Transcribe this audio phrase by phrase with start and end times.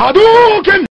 [0.00, 0.84] Hadouken!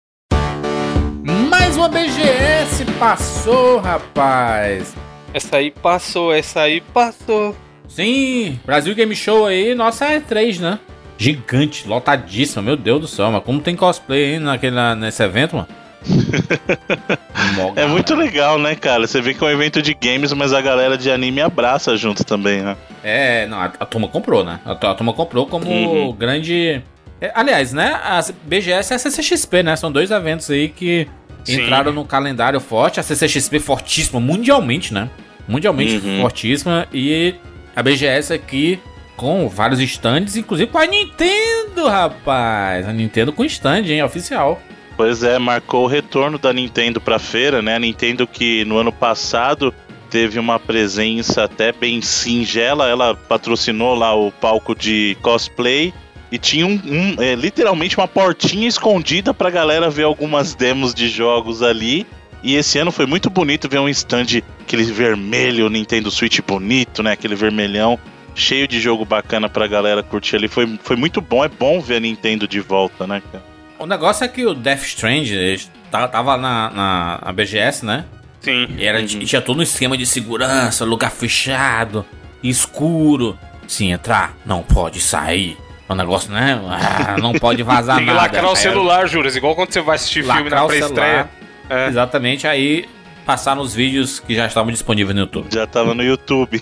[1.48, 4.96] Mais uma BGS passou, rapaz.
[5.32, 7.56] Essa aí passou, essa aí passou.
[7.88, 10.80] Sim, Brasil Game Show aí, nossa é 3, né?
[11.20, 15.68] Gigante, lotadíssima, meu Deus do céu, mas como tem cosplay aí naquele, nesse evento, mano?
[17.76, 19.06] é muito legal, né, cara?
[19.06, 22.24] Você vê que é um evento de games, mas a galera de anime abraça junto
[22.24, 22.76] também, né?
[23.04, 24.60] É, não, a, a turma comprou, né?
[24.66, 26.12] A, a turma comprou como uhum.
[26.12, 26.82] grande.
[27.26, 28.00] É, aliás, né?
[28.04, 29.76] A BGS e a CCXP, né?
[29.76, 31.08] São dois eventos aí que
[31.44, 31.64] Sim.
[31.64, 33.00] entraram no calendário forte.
[33.00, 35.10] A CCXP fortíssima mundialmente, né?
[35.48, 36.22] Mundialmente uhum.
[36.22, 36.88] fortíssima.
[36.94, 37.36] E
[37.76, 38.80] a BGS aqui
[39.18, 42.88] com vários stands, inclusive com a Nintendo, rapaz.
[42.88, 44.04] A Nintendo com stand, hein?
[44.04, 44.62] Oficial.
[44.96, 47.76] Pois é, marcou o retorno da Nintendo pra feira, né?
[47.76, 49.74] A Nintendo que no ano passado
[50.12, 55.94] teve uma presença até bem singela, ela patrocinou lá o palco de cosplay
[56.32, 61.08] e tinha um, um é, literalmente uma portinha escondida pra galera ver algumas demos de
[61.08, 62.06] jogos ali.
[62.44, 67.14] E esse ano foi muito bonito ver um stand, aquele vermelho Nintendo Switch bonito, né?
[67.14, 67.98] Aquele vermelhão,
[68.36, 70.48] cheio de jogo bacana pra galera curtir ali.
[70.48, 73.44] Foi, foi muito bom, é bom ver a Nintendo de volta, né, cara?
[73.80, 78.06] O negócio é que o Death Strange tava na, na, na BGS, né?
[78.42, 78.68] Sim.
[78.78, 79.06] E era, uhum.
[79.06, 82.06] tinha todo um esquema de segurança, lugar fechado,
[82.44, 83.38] escuro.
[83.68, 85.58] Sim, entrar, não pode sair.
[85.88, 86.60] O negócio, né?
[86.68, 88.20] Ah, não pode vazar Tem nada.
[88.20, 91.30] Tem que lacrar o celular, Juras, igual quando você vai assistir lacrar filme na pré-estreia.
[91.70, 91.88] É.
[91.88, 92.88] Exatamente, aí
[93.26, 95.48] passaram os vídeos que já estavam disponíveis no YouTube.
[95.52, 96.62] Já tava no YouTube.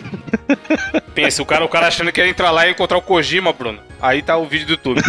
[1.13, 3.79] Pensa, o cara, o cara achando que ia entrar lá e encontrar o Kojima, Bruno.
[4.01, 5.01] Aí tá o vídeo do YouTube.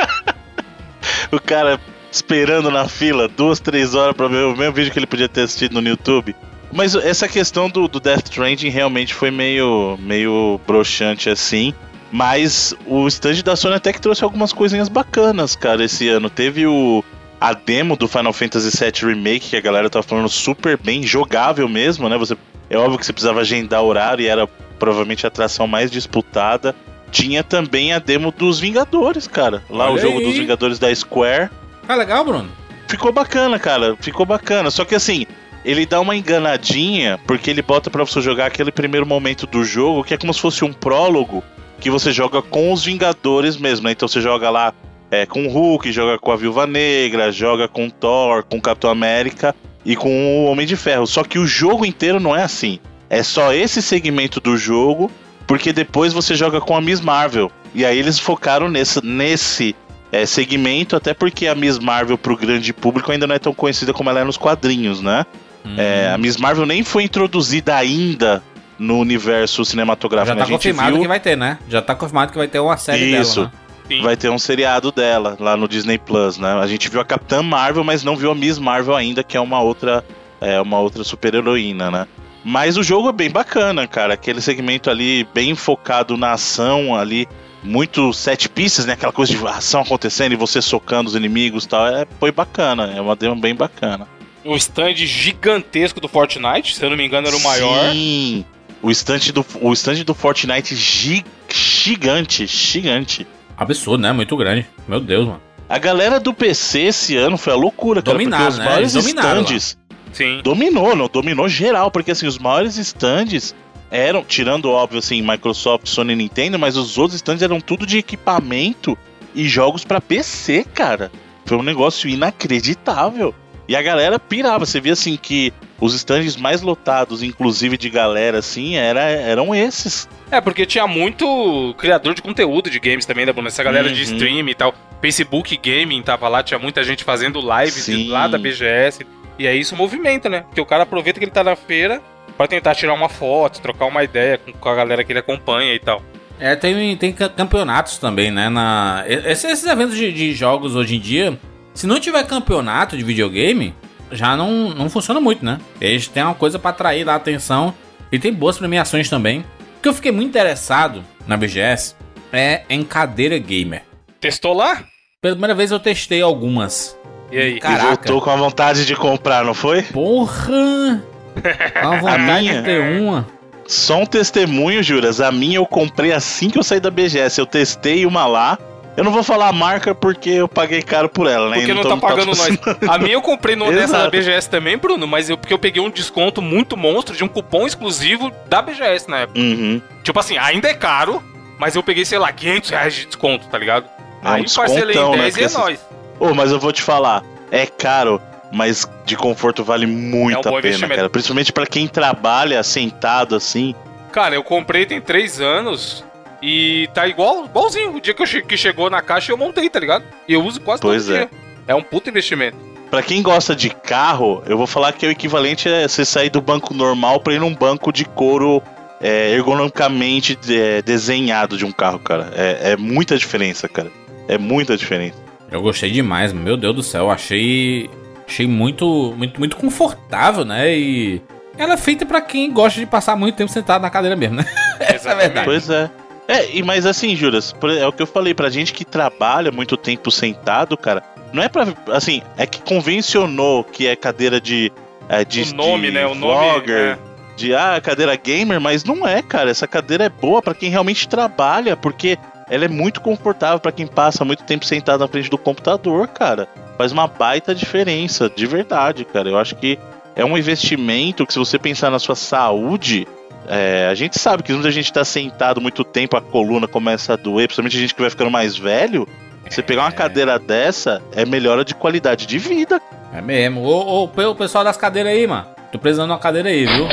[1.30, 1.78] o cara
[2.10, 5.42] esperando na fila duas, três horas pra ver o mesmo vídeo que ele podia ter
[5.42, 6.34] assistido no YouTube.
[6.72, 11.74] Mas essa questão do, do Death Stranding realmente foi meio, meio broxante assim.
[12.10, 16.28] Mas o stand da Sony até que trouxe algumas coisinhas bacanas, cara, esse ano.
[16.28, 17.04] Teve o
[17.40, 21.66] a demo do Final Fantasy VII Remake, que a galera tá falando super bem, jogável
[21.68, 22.18] mesmo, né?
[22.18, 22.36] Você,
[22.68, 24.46] é óbvio que você precisava agendar horário e era
[24.78, 26.74] provavelmente a atração mais disputada.
[27.10, 29.62] Tinha também a demo dos Vingadores, cara.
[29.70, 30.24] Lá Olha o jogo aí.
[30.24, 31.50] dos Vingadores da Square.
[31.88, 32.50] Ah, legal, Bruno.
[32.86, 33.96] Ficou bacana, cara.
[34.00, 34.70] Ficou bacana.
[34.70, 35.26] Só que assim,
[35.64, 40.04] ele dá uma enganadinha, porque ele bota para você jogar aquele primeiro momento do jogo,
[40.04, 41.42] que é como se fosse um prólogo,
[41.80, 43.92] que você joga com os Vingadores mesmo, né?
[43.92, 44.72] Então você joga lá
[45.10, 49.54] é, com o Hulk, joga com a Viúva Negra, joga com Thor, com Capitão América
[49.84, 51.06] e com o Homem de Ferro.
[51.06, 52.78] Só que o jogo inteiro não é assim.
[53.08, 55.10] É só esse segmento do jogo
[55.46, 57.50] porque depois você joga com a Miss Marvel.
[57.74, 59.74] E aí eles focaram nesse, nesse
[60.12, 63.92] é, segmento, até porque a Miss Marvel pro grande público ainda não é tão conhecida
[63.92, 65.26] como ela é nos quadrinhos, né?
[65.64, 65.74] Hum.
[65.76, 68.42] É, a Miss Marvel nem foi introduzida ainda
[68.80, 70.38] no universo cinematográfico.
[70.38, 71.02] Já tá confirmado viu...
[71.02, 71.58] que vai ter, né?
[71.68, 73.42] Já tá confirmado que vai ter uma série Isso.
[73.42, 73.52] dela.
[73.90, 74.02] Né?
[74.02, 76.54] Vai ter um seriado dela lá no Disney Plus, né?
[76.54, 79.40] A gente viu a Capitã Marvel, mas não viu a Miss Marvel ainda, que é
[79.40, 80.04] uma outra,
[80.40, 82.06] é uma outra super heroína, né?
[82.42, 84.14] Mas o jogo é bem bacana, cara.
[84.14, 87.28] Aquele segmento ali bem focado na ação ali,
[87.62, 88.94] muito set pieces, né?
[88.94, 91.86] Aquela coisa de ação acontecendo e você socando os inimigos e tal.
[91.86, 94.08] É, foi bacana, é uma demo bem bacana.
[94.44, 97.92] O stand gigantesco do Fortnite, se eu não me engano, era o maior.
[97.92, 98.44] Sim,
[98.82, 103.26] o stand do, o stand do Fortnite gi, gigante, gigante.
[103.56, 104.12] Absurdo, né?
[104.12, 104.66] Muito grande.
[104.88, 105.40] Meu Deus, mano.
[105.68, 108.16] A galera do PC esse ano foi a loucura, cara.
[108.16, 108.64] Dominaram, porque os né?
[108.64, 109.78] maiores stands
[110.12, 110.40] Sim.
[110.42, 113.54] Dominou, não dominou geral, porque assim, os maiores stands
[113.90, 117.98] eram, tirando óbvio assim, Microsoft, Sony e Nintendo, mas os outros stands eram tudo de
[117.98, 118.96] equipamento
[119.34, 121.10] e jogos para PC, cara.
[121.44, 123.34] Foi um negócio inacreditável.
[123.68, 128.38] E a galera pirava, você via assim que os stands mais lotados, inclusive de galera
[128.38, 130.08] assim, era, eram esses.
[130.30, 133.94] É, porque tinha muito criador de conteúdo de games também, da né, Essa galera uhum.
[133.94, 134.74] de stream e tal.
[135.00, 139.06] Facebook Gaming tava lá, tinha muita gente fazendo live lá da BGS.
[139.38, 140.40] E aí isso movimenta, né?
[140.42, 142.02] Porque o cara aproveita que ele tá na feira
[142.36, 145.78] para tentar tirar uma foto, trocar uma ideia com a galera que ele acompanha e
[145.78, 146.02] tal.
[146.38, 148.48] É, tem, tem campeonatos também, né?
[148.48, 151.38] Na, esses, eventos de, de, jogos hoje em dia,
[151.74, 153.74] se não tiver campeonato de videogame,
[154.12, 155.58] já não, não funciona muito, né?
[155.80, 157.74] Eles têm uma coisa para atrair lá a atenção
[158.10, 159.40] e tem boas premiações também.
[159.78, 161.94] O que eu fiquei muito interessado na BGS
[162.32, 163.82] é em cadeira gamer.
[164.20, 164.84] Testou lá?
[165.20, 166.96] Pela primeira vez eu testei algumas.
[167.30, 167.60] E aí?
[167.60, 167.82] Caraca.
[167.82, 169.82] E voltou com a vontade de comprar, não foi?
[169.82, 171.02] Porra!
[171.76, 173.26] A vontade a de ter uma.
[173.66, 175.20] Só um testemunho, Juras.
[175.20, 177.38] A minha eu comprei assim que eu saí da BGS.
[177.38, 178.58] Eu testei uma lá.
[178.96, 181.58] Eu não vou falar a marca porque eu paguei caro por ela, né?
[181.58, 182.58] Porque não, não tá pagando nós.
[182.88, 185.82] A minha eu comprei no dessa da BGS também, Bruno, mas eu, porque eu peguei
[185.82, 189.38] um desconto muito monstro de um cupom exclusivo da BGS na época.
[189.38, 189.80] Uhum.
[190.02, 191.22] Tipo assim, ainda é caro,
[191.58, 193.86] mas eu peguei, sei lá, 500 reais de desconto, tá ligado?
[194.22, 195.42] É um Aí parcelei em 10 né?
[195.42, 195.80] e é nóis.
[196.18, 198.20] Ô, mas eu vou te falar, é caro,
[198.52, 201.08] mas de conforto vale muito É um a pena, cara.
[201.08, 203.74] Principalmente pra quem trabalha sentado assim.
[204.12, 206.04] Cara, eu comprei tem três anos
[206.42, 207.96] e tá igual, igualzinho.
[207.96, 210.04] O dia que, eu che- que chegou na caixa eu montei, tá ligado?
[210.28, 211.18] E eu uso quase Pois todo é.
[211.20, 211.30] dia.
[211.66, 212.56] É um puto investimento.
[212.90, 216.40] Pra quem gosta de carro, eu vou falar que o equivalente é você sair do
[216.40, 218.60] banco normal pra ir num banco de couro
[219.00, 222.32] é, ergonomicamente é, desenhado de um carro, cara.
[222.34, 223.90] É, é muita diferença, cara.
[224.26, 225.16] É muita diferença.
[225.50, 227.10] Eu gostei demais, meu Deus do céu.
[227.10, 227.88] Achei.
[228.26, 230.72] Achei muito, muito, muito confortável, né?
[230.72, 231.20] E.
[231.58, 234.46] Ela é feita pra quem gosta de passar muito tempo sentado na cadeira mesmo, né?
[234.80, 235.44] Essa é a verdade.
[235.44, 235.90] Pois é.
[236.30, 239.76] É, e, mas assim, Juras, é o que eu falei, pra gente que trabalha muito
[239.76, 241.66] tempo sentado, cara, não é pra.
[241.88, 244.72] Assim, é que convencionou que é cadeira de.
[245.08, 246.06] É, de o nome, de né?
[246.06, 246.50] O nome.
[246.50, 246.98] vlogger, é.
[247.36, 249.50] de ah, cadeira gamer, mas não é, cara.
[249.50, 252.16] Essa cadeira é boa pra quem realmente trabalha, porque
[252.48, 256.48] ela é muito confortável pra quem passa muito tempo sentado na frente do computador, cara.
[256.78, 259.28] Faz uma baita diferença, de verdade, cara.
[259.28, 259.78] Eu acho que
[260.14, 263.06] é um investimento que, se você pensar na sua saúde,
[263.52, 267.14] é, a gente sabe que quando a gente tá sentado muito tempo, a coluna começa
[267.14, 269.08] a doer, principalmente a gente que vai ficando mais velho.
[269.48, 272.80] Você pegar uma cadeira dessa é melhora de qualidade de vida.
[273.12, 273.62] É mesmo.
[273.64, 275.46] Ô, ô, o pessoal das cadeiras aí, mano.
[275.72, 276.86] Tô precisando de uma cadeira aí, viu?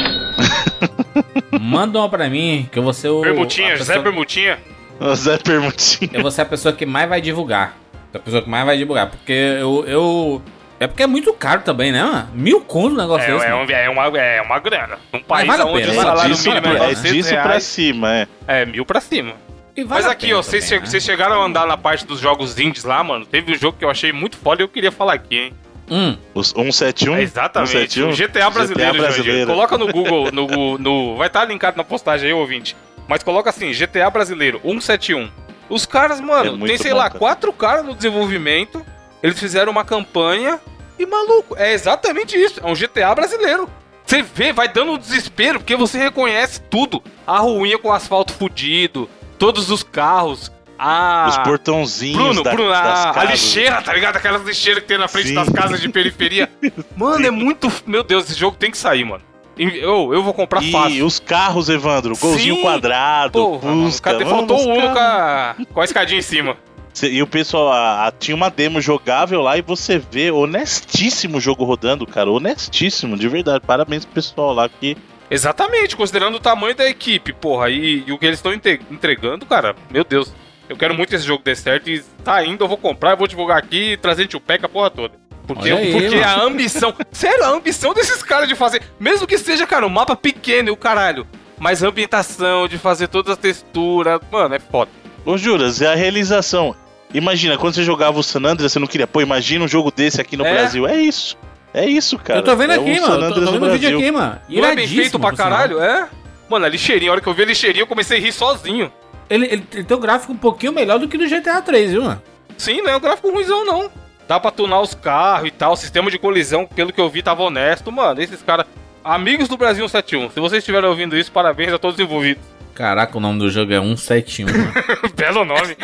[1.60, 3.22] Manda uma pra mim, que eu vou ser o.
[3.22, 4.58] Permutinha, pessoa- Permutinha.
[5.00, 6.10] O Zé Permutinho.
[6.12, 7.78] Eu vou ser a pessoa que mais vai divulgar.
[8.14, 9.12] A pessoa que mais vai divulgar.
[9.12, 9.86] Porque eu.
[9.88, 10.42] eu...
[10.80, 12.30] É porque é muito caro também, né, mano?
[12.34, 13.46] Mil conto o negócio É, desse.
[13.48, 15.00] é, um- é uma, é uma grana.
[15.12, 17.30] Num país vale a onde pena, o salário disso, mínimo é pra- é 900 disso
[17.34, 18.28] pra reais, cima, é.
[18.48, 19.34] é mil pra cima.
[19.76, 21.00] E vale Mas aqui, ó, vocês, che- né?
[21.00, 23.26] chegaram a andar na parte dos jogos indies lá, mano.
[23.26, 25.54] Teve um jogo que eu achei muito foda e eu queria falar aqui, hein?
[25.90, 27.16] Hum, Os 171?
[27.16, 27.72] É exatamente.
[27.94, 28.10] 171?
[28.10, 29.48] O GTA brasileiro, GTA brasileiro.
[29.52, 32.76] Coloca no Google, no, no- vai estar linkado na postagem aí, ouvinte.
[33.08, 35.30] Mas coloca assim, GTA brasileiro 171.
[35.70, 37.20] Os caras, É mano, muito tem, sei bom, lá, cara.
[37.20, 38.86] quatro caras no desenvolvimento.
[39.22, 40.60] Eles fizeram uma campanha
[41.00, 42.60] e, maluco, é exatamente isso.
[42.64, 43.70] É um GTA brasileiro.
[44.06, 47.04] Você vê, vai dando um desespero, porque você reconhece tudo.
[47.26, 50.50] A ruinha com o asfalto fudido, todos os carros,
[50.80, 51.26] a...
[51.30, 54.16] Os portõezinhos Bruno, da, Bruno, a, a lixeira, tá ligado?
[54.16, 55.34] Aquelas lixeiras que tem na frente Sim.
[55.36, 56.50] das casas de periferia.
[56.96, 57.70] Mano, é muito.
[57.86, 59.24] Meu Deus, esse jogo tem que sair, mano.
[59.58, 61.06] E Eu, eu vou comprar E fácil.
[61.06, 64.24] os carros, Evandro, golzinho Sim, quadrado, Porra, mano, Fusca, cadê?
[64.24, 66.56] mano, Faltou os o Uno com a, com a escadinha em cima.
[67.06, 71.42] E o pessoal, a- a- tinha uma demo jogável lá e você vê honestíssimo o
[71.42, 72.32] jogo rodando, cara.
[72.32, 73.64] Honestíssimo, de verdade.
[73.66, 74.98] Parabéns pro pessoal lá que.
[75.30, 79.76] Exatamente, considerando o tamanho da equipe, porra, e, e o que eles estão entregando, cara,
[79.92, 80.34] meu Deus.
[80.70, 83.18] Eu quero muito que esse jogo dê certo e tá indo, eu vou comprar, eu
[83.18, 85.14] vou divulgar aqui e trazer Peca a porra toda.
[85.46, 86.24] Porque, aí, porque mano.
[86.28, 86.94] a ambição.
[87.12, 88.82] sério, a ambição desses caras de fazer.
[89.00, 91.26] Mesmo que seja, cara, um mapa pequeno e o caralho.
[91.58, 94.20] Mas a ambientação, de fazer todas as texturas.
[94.30, 94.92] Mano, é foda.
[95.26, 96.76] Ô, Juras, é a realização.
[97.18, 100.22] Imagina, quando você jogava o San Andreas, você não queria, pô, imagina um jogo desse
[100.22, 100.54] aqui no É.
[100.54, 100.88] Brasil.
[100.88, 101.36] É isso.
[101.74, 102.40] É isso, cara.
[102.40, 103.26] eu tô vendo é aqui, mano.
[103.26, 103.98] Eu tô, tô no vendo o vídeo Brasil.
[104.00, 104.40] aqui, mano.
[104.48, 105.80] Não é bem feito pra caralho?
[105.82, 106.08] É?
[106.48, 108.92] Mano, a lixeirinha, a hora que eu vi a lixeirinha, eu comecei a rir sozinho.
[109.30, 112.04] Ele, ele, ele tem um gráfico um pouquinho melhor do que do GTA 3, viu,
[112.04, 112.22] mano?
[112.58, 113.92] Sim, não é um gráfico ruimzão, não.
[114.28, 115.74] Dá pra tunar os carros e tal.
[115.74, 117.92] O sistema de colisão, pelo que eu vi, tava honesto.
[117.92, 118.66] Mano, esses caras.
[119.04, 122.44] Amigos do Brasil 71, se vocês estiverem ouvindo isso, parabéns a todos os envolvidos.
[122.78, 124.46] Caraca, o nome do jogo é 171.
[124.46, 124.72] mano.
[125.18, 125.76] Belo nome.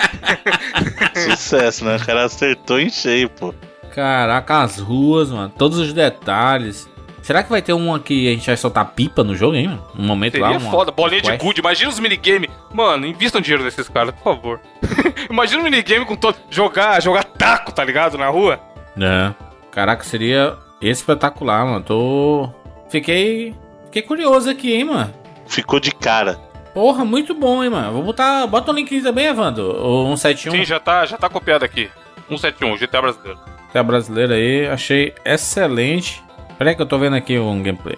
[1.18, 1.96] Sucesso, né?
[1.98, 3.52] O cara acertou em cheio, pô.
[3.96, 5.52] Caraca, as ruas, mano.
[5.58, 6.88] Todos os detalhes.
[7.24, 9.84] Será que vai ter um que a gente vai soltar pipa no jogo, hein, mano?
[9.98, 10.52] Um momento lá.
[10.52, 11.62] Seria uma- foda, bolinha de gude.
[11.62, 12.48] Imagina os minigame.
[12.72, 14.60] Mano, invistam dinheiro nesses caras, por favor.
[15.32, 16.36] Imagina um minigame com todo.
[16.52, 18.20] Jogar, jogar taco, tá ligado?
[18.20, 18.60] Na rua.
[19.02, 19.34] É.
[19.72, 21.82] Caraca, seria espetacular, mano.
[21.84, 22.50] Tô.
[22.90, 23.56] Fiquei.
[23.86, 25.12] Fiquei curioso aqui, hein, mano.
[25.48, 26.40] Ficou de cara.
[26.74, 27.94] Porra, muito bom, hein, mano.
[27.94, 28.48] Vou botar.
[28.48, 29.64] Bota o link aí também, Evandro.
[29.64, 30.52] O 171.
[30.52, 31.90] Sim, já tá, já tá copiado aqui.
[32.30, 33.40] 171, GTA brasileiro.
[33.70, 36.24] Até a brasileira aí, achei excelente.
[36.58, 37.98] Peraí que eu tô vendo aqui um gameplay.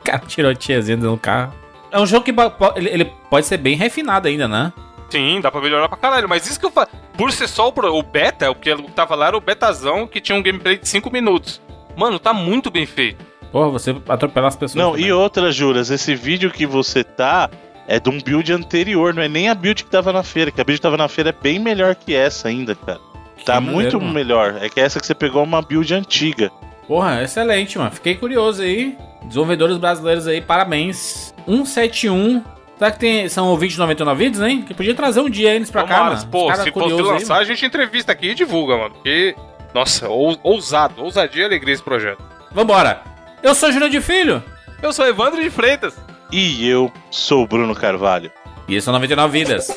[0.00, 1.52] o cara tirou a tiazinha no carro.
[1.90, 2.34] É um jogo que
[2.76, 4.72] ele, ele pode ser bem refinado ainda, né?
[5.08, 6.28] Sim, dá pra melhorar pra caralho.
[6.28, 6.88] Mas isso que eu falo.
[7.16, 10.42] Por ser só o beta, o que tava lá era o betazão que tinha um
[10.42, 11.60] gameplay de 5 minutos.
[11.96, 13.24] Mano, tá muito bem feito.
[13.50, 14.74] Porra, você atropelar as pessoas.
[14.74, 15.06] Não, também.
[15.06, 17.48] e outra, Juras, esse vídeo que você tá
[17.88, 20.60] é de um build anterior, não é nem a build que tava na feira, que
[20.60, 23.00] a build que tava na feira é bem melhor que essa ainda, cara.
[23.36, 24.12] Que Tá maneiro, muito mano.
[24.12, 24.58] melhor.
[24.60, 26.50] É que essa que você pegou é uma build antiga.
[26.88, 27.90] Porra, excelente, mano.
[27.90, 28.96] Fiquei curioso aí.
[29.24, 31.34] Desenvolvedores brasileiros aí, parabéns.
[31.46, 32.42] 171.
[32.78, 34.62] Será que tem, são ouvintes de 99 vídeos, hein?
[34.62, 36.26] Que podia trazer um dia eles pra cá, Tomara, mano.
[36.28, 38.94] pô, se aí, lançar, a gente entrevista aqui e divulga, mano.
[38.94, 39.34] Porque,
[39.74, 42.22] nossa, ou- ousado, ousadia e alegria esse projeto.
[42.52, 43.00] Vambora.
[43.42, 44.42] Eu sou Júnior de Filho.
[44.82, 45.96] Eu sou Evandro de Freitas.
[46.30, 48.30] E eu sou o Bruno Carvalho.
[48.68, 49.68] E esse é o 99 Vidas.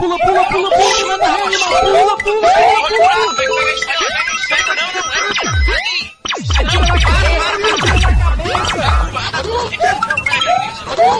[0.00, 3.70] pula, pula, pula, pula, na animal, pula, pula, pula, pula.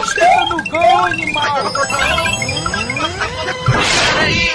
[0.05, 1.71] Chega no gol, animal!
[4.15, 4.49] Peraí,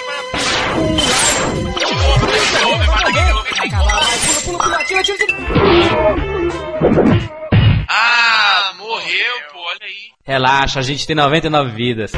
[7.88, 10.10] ah, morreu, pô, olha aí.
[10.25, 12.12] Relaxa, a gente tem 99 vidas.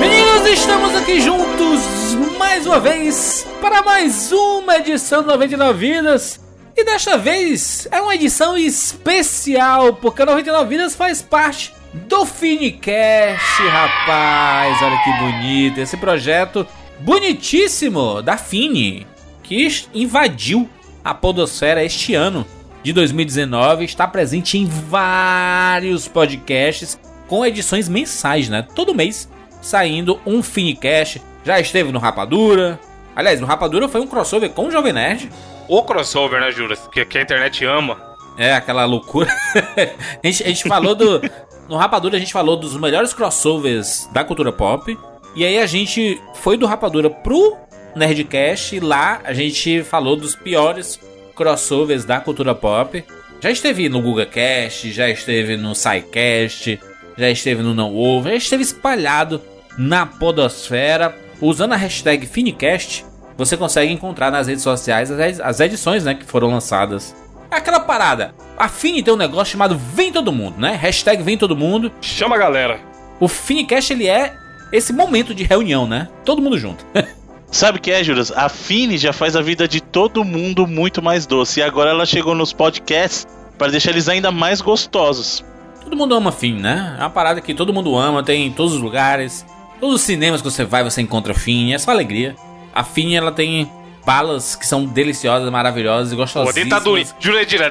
[0.00, 1.98] Meninos, estamos aqui juntos
[2.38, 6.47] mais uma vez para mais uma edição do 99 Vidas.
[6.78, 13.62] E desta vez é uma edição especial, porque a 99 Vidas faz parte do Finicast,
[13.68, 14.80] rapaz.
[14.80, 15.80] Olha que bonito.
[15.80, 16.64] Esse projeto
[17.00, 19.08] bonitíssimo da Fini,
[19.42, 20.70] que invadiu
[21.04, 22.46] a Podosfera este ano
[22.84, 28.64] de 2019, está presente em vários podcasts com edições mensais, né?
[28.72, 29.28] Todo mês
[29.60, 31.20] saindo um Finicast.
[31.44, 32.78] Já esteve no Rapadura.
[33.16, 35.28] Aliás, no Rapadura foi um crossover com o Jovem Nerd
[35.68, 36.88] o crossover, né, Juras?
[36.90, 38.08] Que, que a internet ama.
[38.36, 39.30] É, aquela loucura.
[40.22, 41.20] a, gente, a gente falou do.
[41.68, 44.96] No Rapadura a gente falou dos melhores crossovers da cultura pop.
[45.34, 47.56] E aí a gente foi do Rapadura pro
[47.94, 50.98] Nerdcast e lá a gente falou dos piores
[51.36, 53.04] crossovers da cultura pop.
[53.40, 56.80] Já esteve no GugaCast, já esteve no SciCast,
[57.16, 59.40] já esteve no Não Ovo, já esteve espalhado
[59.76, 61.16] na podosfera.
[61.40, 63.04] Usando a hashtag Finicast,
[63.38, 67.14] você consegue encontrar nas redes sociais as edições né, que foram lançadas.
[67.50, 68.34] É aquela parada.
[68.58, 70.72] A Fini tem um negócio chamado Vem Todo Mundo, né?
[70.74, 71.92] Hashtag Vem Todo Mundo.
[72.02, 72.80] Chama a galera.
[73.20, 74.34] O Finicast, ele é
[74.72, 76.08] esse momento de reunião, né?
[76.24, 76.84] Todo mundo junto.
[77.50, 78.30] Sabe o que é, Juras?
[78.32, 81.60] A Fini já faz a vida de todo mundo muito mais doce.
[81.60, 83.26] E agora ela chegou nos podcasts
[83.56, 85.44] para deixar eles ainda mais gostosos.
[85.80, 86.96] Todo mundo ama Fini, né?
[86.98, 89.46] É uma parada que todo mundo ama, tem em todos os lugares.
[89.80, 91.72] Todos os cinemas que você vai, você encontra Fini.
[91.72, 92.36] É só alegria.
[92.74, 93.70] A Fini, ela tem
[94.08, 96.54] balas que são deliciosas, maravilhosas e gostosas.
[96.54, 97.06] dentadurinha.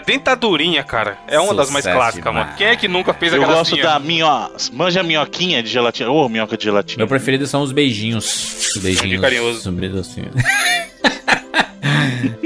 [0.06, 1.18] Dentadurinha, cara.
[1.28, 2.46] É uma Sucesso das mais clássicas, demais.
[2.46, 2.58] mano.
[2.58, 4.28] Quem é que nunca fez Eu gosto da minho...
[4.72, 6.12] Manja minhoquinha de gelatina.
[6.12, 7.00] Ô, oh, minhoca de gelatina.
[7.00, 8.76] Meu preferido são os beijinhos.
[8.76, 9.20] Os beijinhos.
[9.20, 9.68] carinhoso.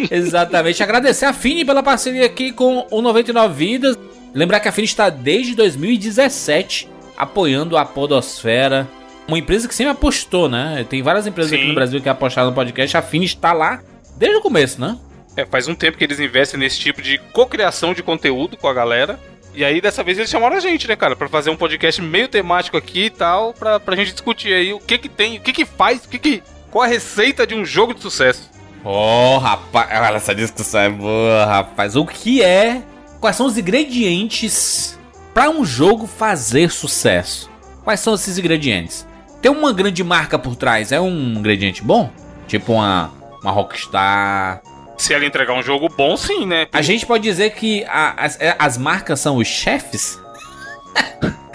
[0.09, 0.81] Exatamente.
[0.81, 3.99] Agradecer a Fini pela parceria aqui com o 99 Vidas.
[4.33, 8.87] Lembrar que a Fini está desde 2017 apoiando a Podosfera
[9.31, 10.85] uma empresa que sempre apostou, né?
[10.89, 11.57] Tem várias empresas Sim.
[11.57, 12.97] aqui no Brasil que apostaram no podcast.
[12.97, 13.81] A Fini está lá
[14.17, 14.97] desde o começo, né?
[15.37, 18.73] É, faz um tempo que eles investem nesse tipo de cocriação de conteúdo com a
[18.73, 19.17] galera.
[19.53, 22.27] E aí, dessa vez, eles chamaram a gente, né, cara, pra fazer um podcast meio
[22.27, 25.53] temático aqui e tal, pra, pra gente discutir aí o que que tem, o que
[25.53, 26.43] que faz, o que que.
[26.69, 28.49] Qual a receita de um jogo de sucesso?
[28.83, 31.95] Oh, rapaz, olha, essa discussão é boa, rapaz.
[31.95, 32.81] O que é?
[33.19, 34.97] Quais são os ingredientes
[35.33, 37.49] para um jogo fazer sucesso?
[37.83, 39.05] Quais são esses ingredientes?
[39.41, 42.11] Ter uma grande marca por trás é um ingrediente bom?
[42.47, 44.61] Tipo uma, uma Rockstar.
[44.97, 46.67] Se ela entregar um jogo bom, sim, né?
[46.71, 50.19] A gente pode dizer que a, as, é, as marcas são os chefes?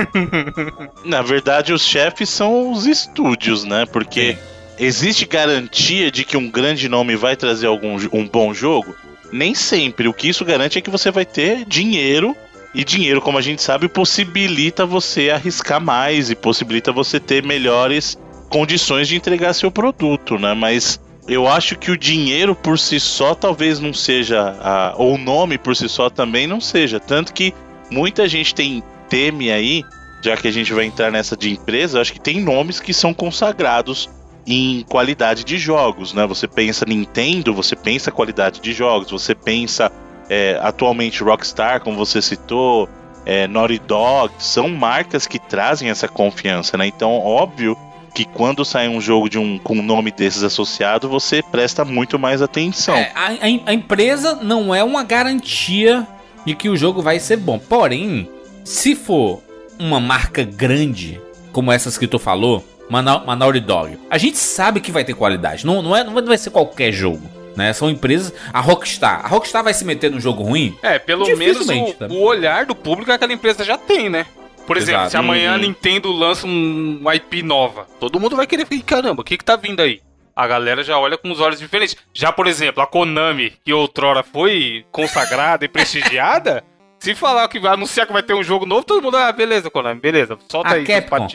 [1.04, 3.86] Na verdade, os chefes são os estúdios, né?
[3.86, 4.38] Porque sim.
[4.78, 8.96] existe garantia de que um grande nome vai trazer algum um bom jogo?
[9.30, 10.08] Nem sempre.
[10.08, 12.36] O que isso garante é que você vai ter dinheiro
[12.76, 18.18] e dinheiro, como a gente sabe, possibilita você arriscar mais e possibilita você ter melhores
[18.50, 20.52] condições de entregar seu produto, né?
[20.52, 25.18] Mas eu acho que o dinheiro por si só talvez não seja, a, ou o
[25.18, 27.00] nome por si só também não seja.
[27.00, 27.54] Tanto que
[27.90, 29.82] muita gente tem teme aí,
[30.22, 33.14] já que a gente vai entrar nessa de empresa, acho que tem nomes que são
[33.14, 34.10] consagrados
[34.46, 36.26] em qualidade de jogos, né?
[36.26, 39.90] Você pensa Nintendo, você pensa qualidade de jogos, você pensa
[40.28, 42.88] é, atualmente Rockstar, como você citou,
[43.24, 46.86] é, Naughty Dog, são marcas que trazem essa confiança, né?
[46.86, 47.76] Então, óbvio
[48.14, 52.18] que quando sai um jogo de um, com um nome desses associado, você presta muito
[52.18, 52.96] mais atenção.
[52.96, 53.26] É, a,
[53.66, 56.06] a, empresa não é uma garantia
[56.46, 57.58] de que o jogo vai ser bom.
[57.58, 58.30] Porém,
[58.64, 59.42] se for
[59.78, 61.20] uma marca grande,
[61.52, 65.66] como essas que tu falou, Naughty Dog, a gente sabe que vai ter qualidade.
[65.66, 67.72] Não, não, é, não vai ser qualquer jogo né?
[67.72, 68.32] São empresas.
[68.52, 69.24] A Rockstar.
[69.24, 70.78] A Rockstar vai se meter no jogo ruim?
[70.82, 72.06] É, pelo menos o, tá?
[72.06, 74.26] o, olhar do público aquela empresa já tem, né?
[74.66, 75.10] Por exemplo, Exato.
[75.12, 79.24] se amanhã a Nintendo lança um IP nova, todo mundo vai querer ficar, caramba, o
[79.24, 80.00] que que tá vindo aí?
[80.34, 81.96] A galera já olha com os olhos diferentes.
[82.12, 86.64] Já, por exemplo, a Konami, que outrora foi consagrada e prestigiada,
[86.98, 89.70] se falar que vai anunciar que vai ter um jogo novo, todo mundo, ah, beleza,
[89.70, 91.28] Konami, beleza, solta a aí, Capcom.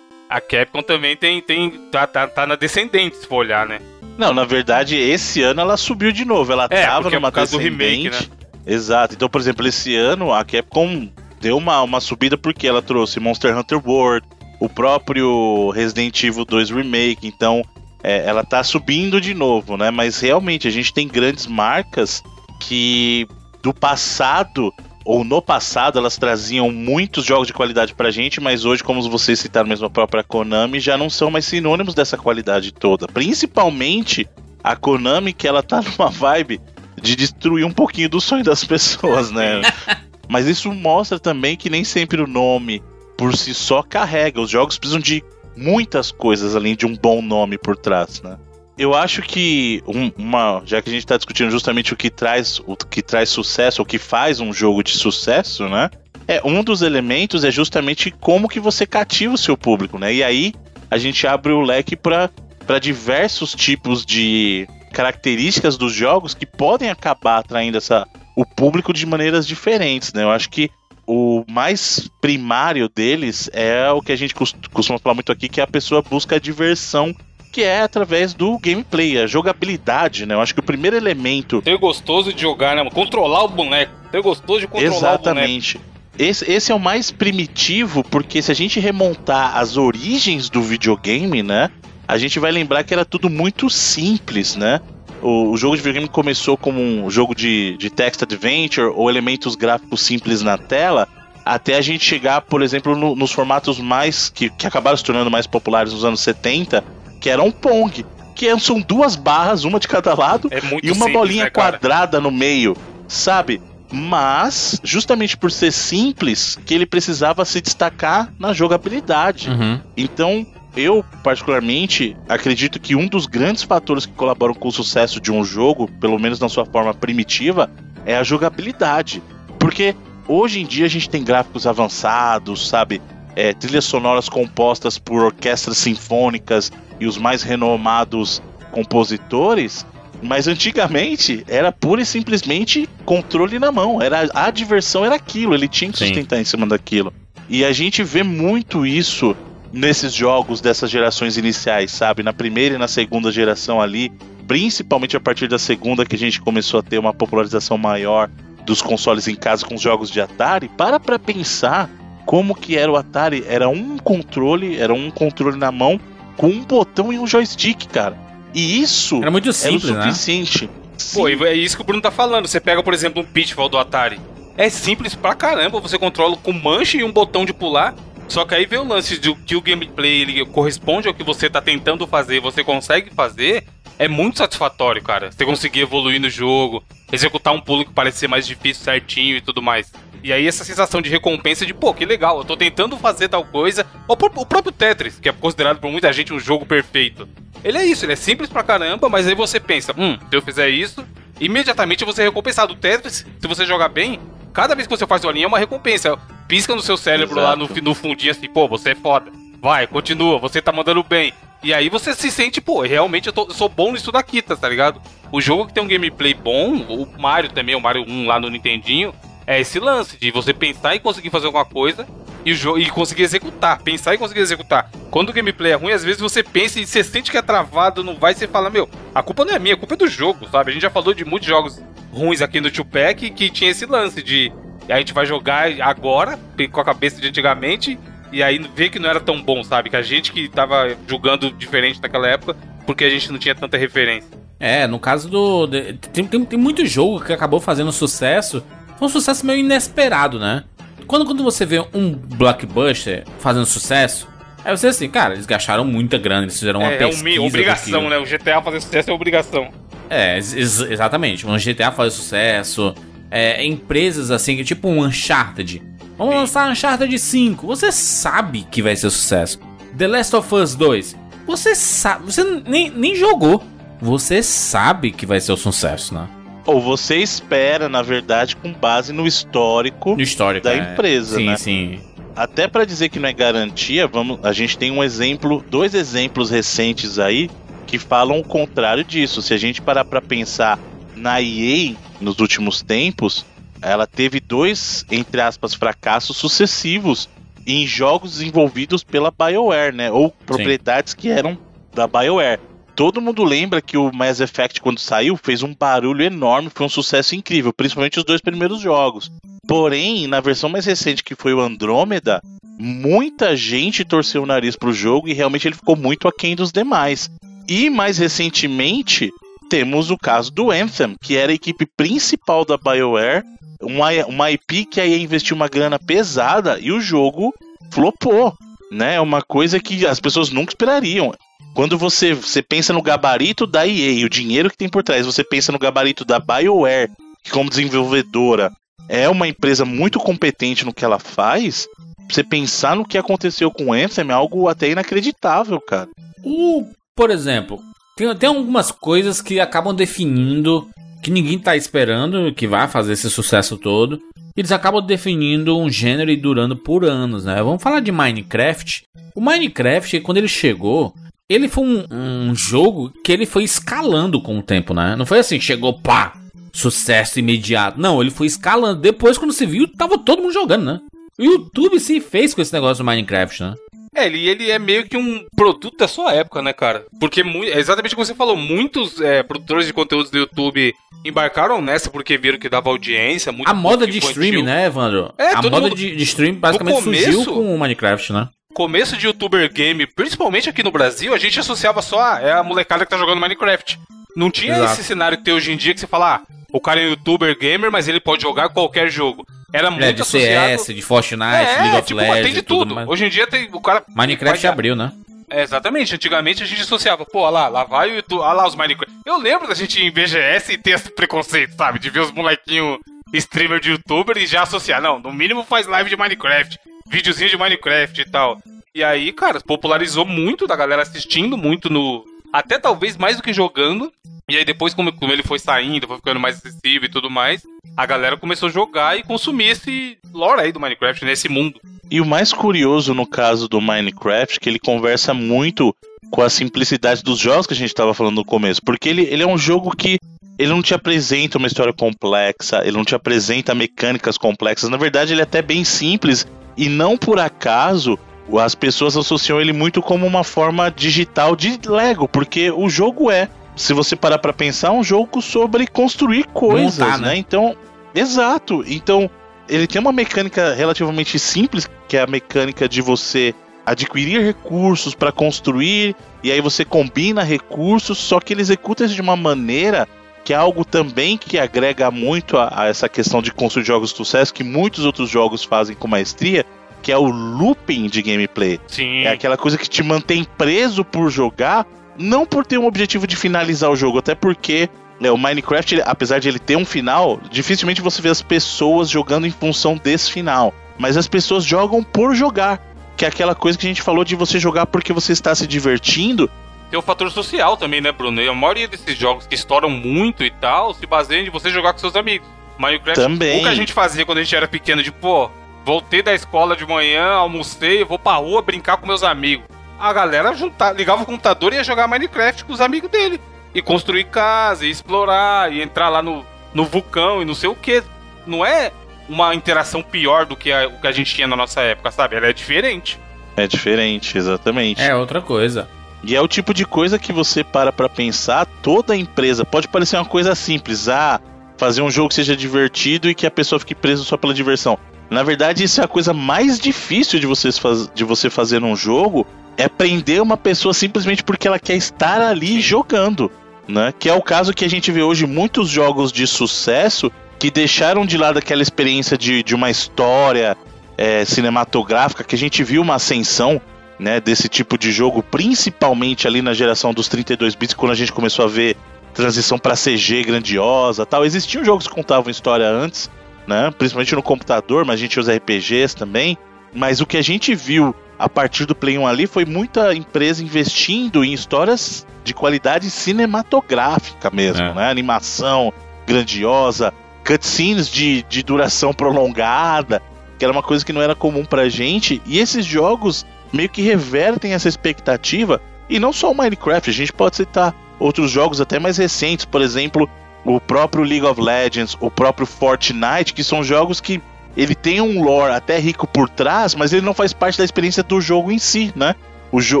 [0.28, 3.78] A Capcom também tem, tem tá, tá, tá na descendente, se for olhar, né?
[4.18, 6.52] Não, na verdade, esse ano ela subiu de novo.
[6.52, 8.18] Ela é, tava numa por causa do remake, né?
[8.66, 9.14] Exato.
[9.14, 11.08] Então, por exemplo, esse ano a Capcom
[11.40, 14.26] deu uma, uma subida porque ela trouxe Monster Hunter World,
[14.60, 17.64] o próprio Resident Evil 2 Remake, então
[18.02, 19.90] é, ela tá subindo de novo, né?
[19.90, 22.22] Mas realmente a gente tem grandes marcas
[22.60, 23.26] que
[23.60, 24.72] do passado
[25.04, 29.38] ou no passado elas traziam muitos jogos de qualidade pra gente, mas hoje, como vocês
[29.38, 33.06] citaram mesmo a própria Konami, já não são mais sinônimos dessa qualidade toda.
[33.06, 34.28] Principalmente
[34.62, 36.60] a Konami, que ela tá numa vibe
[37.00, 39.60] de destruir um pouquinho do sonho das pessoas, né?
[40.28, 42.82] mas isso mostra também que nem sempre o nome
[43.16, 44.40] por si só carrega.
[44.40, 45.22] Os jogos precisam de
[45.56, 48.38] muitas coisas além de um bom nome por trás, né?
[48.82, 52.60] Eu acho que um, uma, já que a gente está discutindo justamente o que traz
[52.66, 55.88] o que traz sucesso, o que faz um jogo de sucesso, né?
[56.26, 60.12] É um dos elementos é justamente como que você cativa o seu público, né?
[60.12, 60.52] E aí
[60.90, 62.28] a gente abre o leque para
[62.66, 68.04] para diversos tipos de características dos jogos que podem acabar atraindo essa,
[68.36, 70.24] o público de maneiras diferentes, né?
[70.24, 70.68] Eu acho que
[71.06, 75.64] o mais primário deles é o que a gente costuma falar muito aqui, que é
[75.64, 77.14] a pessoa busca a diversão
[77.52, 80.34] que é através do gameplay, a jogabilidade, né?
[80.34, 81.60] Eu acho que o primeiro elemento.
[81.60, 82.90] Ter gostoso de jogar, né?
[82.90, 83.92] Controlar o boneco.
[84.10, 85.76] Ter gostoso de controlar Exatamente.
[85.76, 85.92] o boneco.
[86.18, 91.42] Esse, esse é o mais primitivo, porque se a gente remontar as origens do videogame,
[91.42, 91.70] né?
[92.08, 94.80] A gente vai lembrar que era tudo muito simples, né?
[95.22, 99.54] O, o jogo de videogame começou como um jogo de, de text adventure ou elementos
[99.54, 101.08] gráficos simples na tela,
[101.44, 105.30] até a gente chegar, por exemplo, no, nos formatos mais que, que acabaram se tornando
[105.30, 106.84] mais populares nos anos 70,
[107.22, 108.04] que era um Pong.
[108.34, 112.20] Que são duas barras, uma de cada lado, é e uma simples, bolinha né, quadrada
[112.20, 112.76] no meio,
[113.06, 113.62] sabe?
[113.90, 119.50] Mas, justamente por ser simples, que ele precisava se destacar na jogabilidade.
[119.50, 119.80] Uhum.
[119.96, 125.30] Então, eu, particularmente, acredito que um dos grandes fatores que colaboram com o sucesso de
[125.30, 127.70] um jogo, pelo menos na sua forma primitiva,
[128.06, 129.22] é a jogabilidade.
[129.58, 129.94] Porque
[130.26, 133.00] hoje em dia a gente tem gráficos avançados, sabe?
[133.34, 139.86] É, trilhas sonoras compostas por orquestras sinfônicas e os mais renomados compositores,
[140.22, 144.00] mas antigamente era pura e simplesmente controle na mão.
[144.00, 146.06] Era a diversão era aquilo, ele tinha que Sim.
[146.06, 147.12] sustentar em cima daquilo.
[147.48, 149.36] E a gente vê muito isso
[149.72, 152.22] nesses jogos dessas gerações iniciais, sabe?
[152.22, 154.12] Na primeira e na segunda geração ali,
[154.46, 158.30] principalmente a partir da segunda que a gente começou a ter uma popularização maior
[158.64, 160.68] dos consoles em casa com os jogos de Atari.
[160.68, 161.90] Para pra pensar
[162.24, 166.00] como que era o Atari, era um controle, era um controle na mão
[166.36, 168.16] com um botão e um joystick, cara.
[168.54, 170.10] E isso era muito simples, era o né?
[170.10, 170.66] suficiente.
[170.66, 170.72] Né?
[171.14, 172.46] Pô, é isso que o Bruno tá falando.
[172.46, 174.20] Você pega, por exemplo, um Pitfall do Atari.
[174.56, 177.94] É simples pra caramba, você controla com manche e um botão de pular.
[178.28, 181.50] Só que aí vem o lance de que o gameplay ele corresponde ao que você
[181.50, 183.64] tá tentando fazer, você consegue fazer,
[183.98, 185.30] é muito satisfatório, cara.
[185.30, 186.82] Você conseguir evoluir no jogo,
[187.12, 189.92] executar um pulo que parece ser mais difícil certinho e tudo mais.
[190.22, 193.44] E aí essa sensação de recompensa de, pô, que legal, eu tô tentando fazer tal
[193.44, 193.84] coisa.
[194.06, 197.28] O próprio Tetris, que é considerado por muita gente um jogo perfeito.
[197.64, 200.42] Ele é isso, ele é simples pra caramba, mas aí você pensa, hum, se eu
[200.42, 201.04] fizer isso,
[201.40, 202.72] imediatamente você é recompensado.
[202.72, 204.20] O Tetris, se você jogar bem,
[204.52, 206.16] cada vez que você faz uma linha é uma recompensa.
[206.46, 207.60] Pisca no seu cérebro Exato.
[207.60, 209.30] lá no, no fundinho assim, pô, você é foda.
[209.60, 211.32] Vai, continua, você tá mandando bem.
[211.62, 214.68] E aí você se sente, pô, realmente eu, tô, eu sou bom nisso daqui, tá
[214.68, 215.00] ligado?
[215.30, 218.50] O jogo que tem um gameplay bom, o Mario também, o Mario 1 lá no
[218.50, 219.14] Nintendinho,
[219.46, 222.06] é esse lance de você pensar e conseguir fazer alguma coisa
[222.44, 223.82] e, o e conseguir executar.
[223.82, 224.90] Pensar e conseguir executar.
[225.10, 228.04] Quando o gameplay é ruim, às vezes você pensa e você sente que é travado,
[228.04, 230.48] não vai, você fala, meu, a culpa não é minha, a culpa é do jogo,
[230.50, 230.70] sabe?
[230.70, 231.80] A gente já falou de muitos jogos
[232.12, 234.52] ruins aqui no Tupac que tinha esse lance de
[234.88, 236.38] a gente vai jogar agora,
[236.70, 237.98] com a cabeça de antigamente,
[238.32, 239.90] e aí vê que não era tão bom, sabe?
[239.90, 243.76] Que a gente que tava julgando diferente naquela época, porque a gente não tinha tanta
[243.76, 244.28] referência.
[244.58, 245.68] É, no caso do.
[246.12, 248.62] Tem, tem, tem muito jogo que acabou fazendo sucesso
[248.98, 250.64] foi um sucesso meio inesperado, né?
[251.06, 254.28] Quando, quando você vê um blockbuster fazendo sucesso,
[254.64, 257.28] aí você assim, cara, eles gastaram muita grana, eles fizeram uma é, pesquisa.
[257.28, 258.18] É uma obrigação, né?
[258.18, 259.68] O GTA fazer sucesso é obrigação.
[260.08, 261.46] É, ex exatamente.
[261.46, 262.94] Um GTA fazer sucesso.
[263.30, 265.82] É, empresas assim, que tipo um Uncharted.
[266.18, 266.40] Vamos Sim.
[266.40, 267.66] lançar Uncharted 5.
[267.66, 269.58] Você sabe que vai ser sucesso.
[269.96, 271.16] The Last of Us 2.
[271.46, 272.26] Você sabe.
[272.26, 273.62] Você nem, nem jogou.
[274.00, 276.28] Você sabe que vai ser o sucesso, né?
[276.66, 280.78] Ou você espera, na verdade, com base no histórico, no histórico da é.
[280.78, 281.56] empresa, sim, né?
[281.56, 282.00] Sim,
[282.36, 286.50] Até para dizer que não é garantia, vamos, a gente tem um exemplo, dois exemplos
[286.50, 287.50] recentes aí
[287.86, 289.42] que falam o contrário disso.
[289.42, 290.78] Se a gente parar para pensar
[291.16, 293.44] na EA nos últimos tempos,
[293.82, 297.28] ela teve dois, entre aspas, fracassos sucessivos
[297.66, 300.10] em jogos desenvolvidos pela BioWare, né?
[300.10, 301.18] Ou propriedades Sim.
[301.18, 301.58] que eram
[301.92, 302.60] da BioWare.
[302.94, 306.90] Todo mundo lembra que o Mass Effect, quando saiu, fez um barulho enorme, foi um
[306.90, 309.30] sucesso incrível, principalmente os dois primeiros jogos.
[309.66, 312.42] Porém, na versão mais recente, que foi o Andrômeda,
[312.78, 317.30] muita gente torceu o nariz pro jogo e realmente ele ficou muito aquém dos demais.
[317.66, 319.30] E mais recentemente,
[319.70, 323.42] temos o caso do Anthem, que era a equipe principal da BioWare,
[323.80, 327.54] uma, uma IP que aí investiu uma grana pesada e o jogo
[327.90, 328.52] flopou,
[328.90, 329.14] né?
[329.14, 331.32] É uma coisa que as pessoas nunca esperariam.
[331.74, 335.42] Quando você, você pensa no gabarito da EA, o dinheiro que tem por trás, você
[335.42, 337.10] pensa no gabarito da BioWare,
[337.42, 338.70] que como desenvolvedora
[339.08, 341.86] é uma empresa muito competente no que ela faz,
[342.30, 346.08] você pensar no que aconteceu com o Anthem é algo até inacreditável, cara.
[346.44, 347.80] O, por exemplo,
[348.16, 350.88] tem, tem algumas coisas que acabam definindo
[351.22, 354.20] que ninguém tá esperando que vai fazer esse sucesso todo.
[354.56, 357.62] Eles acabam definindo um gênero e durando por anos, né?
[357.62, 359.02] Vamos falar de Minecraft.
[359.34, 361.14] O Minecraft, quando ele chegou,
[361.52, 365.16] ele foi um, um, jogo que ele foi escalando com o tempo, né?
[365.16, 366.34] Não foi assim, chegou, pá,
[366.72, 368.00] sucesso imediato.
[368.00, 369.00] Não, ele foi escalando.
[369.00, 371.00] Depois, quando se viu, tava todo mundo jogando, né?
[371.38, 373.74] O YouTube se fez com esse negócio do Minecraft, né?
[374.14, 377.06] É, ele, ele é meio que um produto da sua época, né, cara?
[377.18, 382.10] Porque, é exatamente como você falou, muitos é, produtores de conteúdos do YouTube embarcaram nessa
[382.10, 383.50] porque viram que dava audiência.
[383.50, 385.32] Muito a moda de streaming, né, Evandro?
[385.38, 385.94] É, a moda mundo...
[385.94, 388.48] de, de streaming basicamente começo, surgiu com o Minecraft, né?
[388.74, 392.62] Começo de youtuber game, principalmente aqui no Brasil, a gente associava só a, é a
[392.62, 393.98] molecada que tá jogando Minecraft.
[394.34, 394.92] Não tinha Exato.
[394.92, 396.40] esse cenário que tem hoje em dia que você fala, ah,
[396.72, 399.46] o cara é youtuber gamer, mas ele pode jogar qualquer jogo.
[399.72, 400.68] Era muito é, de associado...
[400.68, 402.94] CS, de Fortnite, é, League of tipo, Legends, tem de tudo.
[402.94, 405.12] tudo Hoje em dia tem o cara Minecraft abriu, né?
[405.50, 406.14] É, exatamente.
[406.14, 409.14] Antigamente a gente associava, pô, lá, lá vai o YouTube, lá os Minecraft.
[409.24, 411.98] Eu lembro da gente ir em BGS e ter esse preconceito, sabe?
[411.98, 412.98] De ver os molequinhos
[413.32, 415.00] streamer de youtuber e já associar.
[415.00, 416.78] Não, no mínimo faz live de Minecraft,
[417.08, 418.60] videozinho de Minecraft e tal.
[418.94, 422.24] E aí, cara, popularizou muito da galera assistindo muito no.
[422.52, 424.12] Até talvez mais do que jogando.
[424.48, 427.62] E aí depois, como, como ele foi saindo, foi ficando mais acessível e tudo mais,
[427.96, 431.80] a galera começou a jogar e consumir esse lore aí do Minecraft, nesse mundo.
[432.10, 435.94] E o mais curioso no caso do Minecraft, que ele conversa muito
[436.30, 438.82] com a simplicidade dos jogos que a gente estava falando no começo.
[438.82, 440.18] Porque ele, ele é um jogo que
[440.62, 444.88] ele não te apresenta uma história complexa, ele não te apresenta mecânicas complexas.
[444.88, 446.46] Na verdade, ele é até bem simples.
[446.76, 448.18] E não por acaso
[448.60, 453.48] as pessoas associam ele muito como uma forma digital de Lego, porque o jogo é
[453.74, 457.28] se você parar para pensar, um jogo sobre construir coisas, Montar, né?
[457.28, 457.36] né?
[457.36, 457.74] Então,
[458.14, 458.84] exato.
[458.86, 459.30] Então,
[459.68, 465.32] ele tem uma mecânica relativamente simples, que é a mecânica de você adquirir recursos para
[465.32, 470.06] construir, e aí você combina recursos, só que ele executa isso de uma maneira
[470.44, 474.16] que é algo também que agrega muito a, a essa questão de construir jogos de
[474.16, 476.64] sucesso, que muitos outros jogos fazem com maestria,
[477.00, 478.80] que é o looping de gameplay.
[478.86, 479.22] Sim.
[479.22, 481.86] É aquela coisa que te mantém preso por jogar,
[482.18, 484.88] não por ter um objetivo de finalizar o jogo, até porque
[485.20, 489.08] né, o Minecraft, ele, apesar de ele ter um final, dificilmente você vê as pessoas
[489.08, 490.74] jogando em função desse final.
[490.98, 492.80] Mas as pessoas jogam por jogar.
[493.16, 495.66] Que é aquela coisa que a gente falou de você jogar porque você está se
[495.66, 496.50] divertindo.
[496.92, 498.38] Tem o fator social também, né, Bruno?
[498.38, 501.94] E a maioria desses jogos que estouram muito e tal se baseiam em você jogar
[501.94, 502.46] com seus amigos.
[502.78, 503.60] Minecraft, também.
[503.60, 505.50] o que a gente fazia quando a gente era pequeno, de pô,
[505.86, 509.64] voltei da escola de manhã, almocei, vou pra rua brincar com meus amigos
[509.98, 513.40] a galera juntar, ligava o computador e ia jogar Minecraft com os amigos dele.
[513.72, 517.74] E construir casa, e explorar, e entrar lá no, no vulcão e não sei o
[517.74, 518.02] que.
[518.44, 518.92] Não é
[519.28, 522.36] uma interação pior do que a, o que a gente tinha na nossa época, sabe?
[522.36, 523.18] Ela é diferente.
[523.56, 525.00] É diferente, exatamente.
[525.00, 525.88] É outra coisa.
[526.24, 530.16] E é o tipo de coisa que você para pra pensar, toda empresa, pode parecer
[530.16, 531.40] uma coisa simples, ah,
[531.76, 534.98] fazer um jogo que seja divertido e que a pessoa fique presa só pela diversão.
[535.28, 538.94] Na verdade, isso é a coisa mais difícil de, vocês faz, de você fazer num
[538.94, 543.50] jogo, é prender uma pessoa simplesmente porque ela quer estar ali jogando,
[543.88, 544.12] né?
[544.16, 548.26] Que é o caso que a gente vê hoje muitos jogos de sucesso que deixaram
[548.26, 550.76] de lado aquela experiência de, de uma história
[551.16, 553.80] é, cinematográfica que a gente viu uma ascensão
[554.22, 558.32] né, desse tipo de jogo, principalmente ali na geração dos 32 bits, quando a gente
[558.32, 558.96] começou a ver
[559.34, 561.44] transição para CG grandiosa, tal.
[561.44, 563.30] Existiam jogos que contavam história antes,
[563.66, 566.56] né, principalmente no computador, mas a gente usa RPGs também.
[566.94, 570.62] Mas o que a gente viu a partir do Play 1 ali foi muita empresa
[570.62, 574.94] investindo em histórias de qualidade cinematográfica mesmo, é.
[574.94, 575.10] né?
[575.10, 575.92] Animação
[576.26, 577.14] grandiosa,
[577.46, 580.20] cutscenes de, de duração prolongada,
[580.58, 582.42] que era uma coisa que não era comum pra gente.
[582.44, 585.80] E esses jogos meio que revertem essa expectativa.
[586.08, 589.80] E não só o Minecraft, a gente pode citar outros jogos até mais recentes, por
[589.80, 590.28] exemplo,
[590.64, 594.40] o próprio League of Legends, o próprio Fortnite, que são jogos que
[594.76, 598.22] ele tem um lore até rico por trás, mas ele não faz parte da experiência
[598.22, 599.34] do jogo em si, né?
[599.72, 600.00] o, jo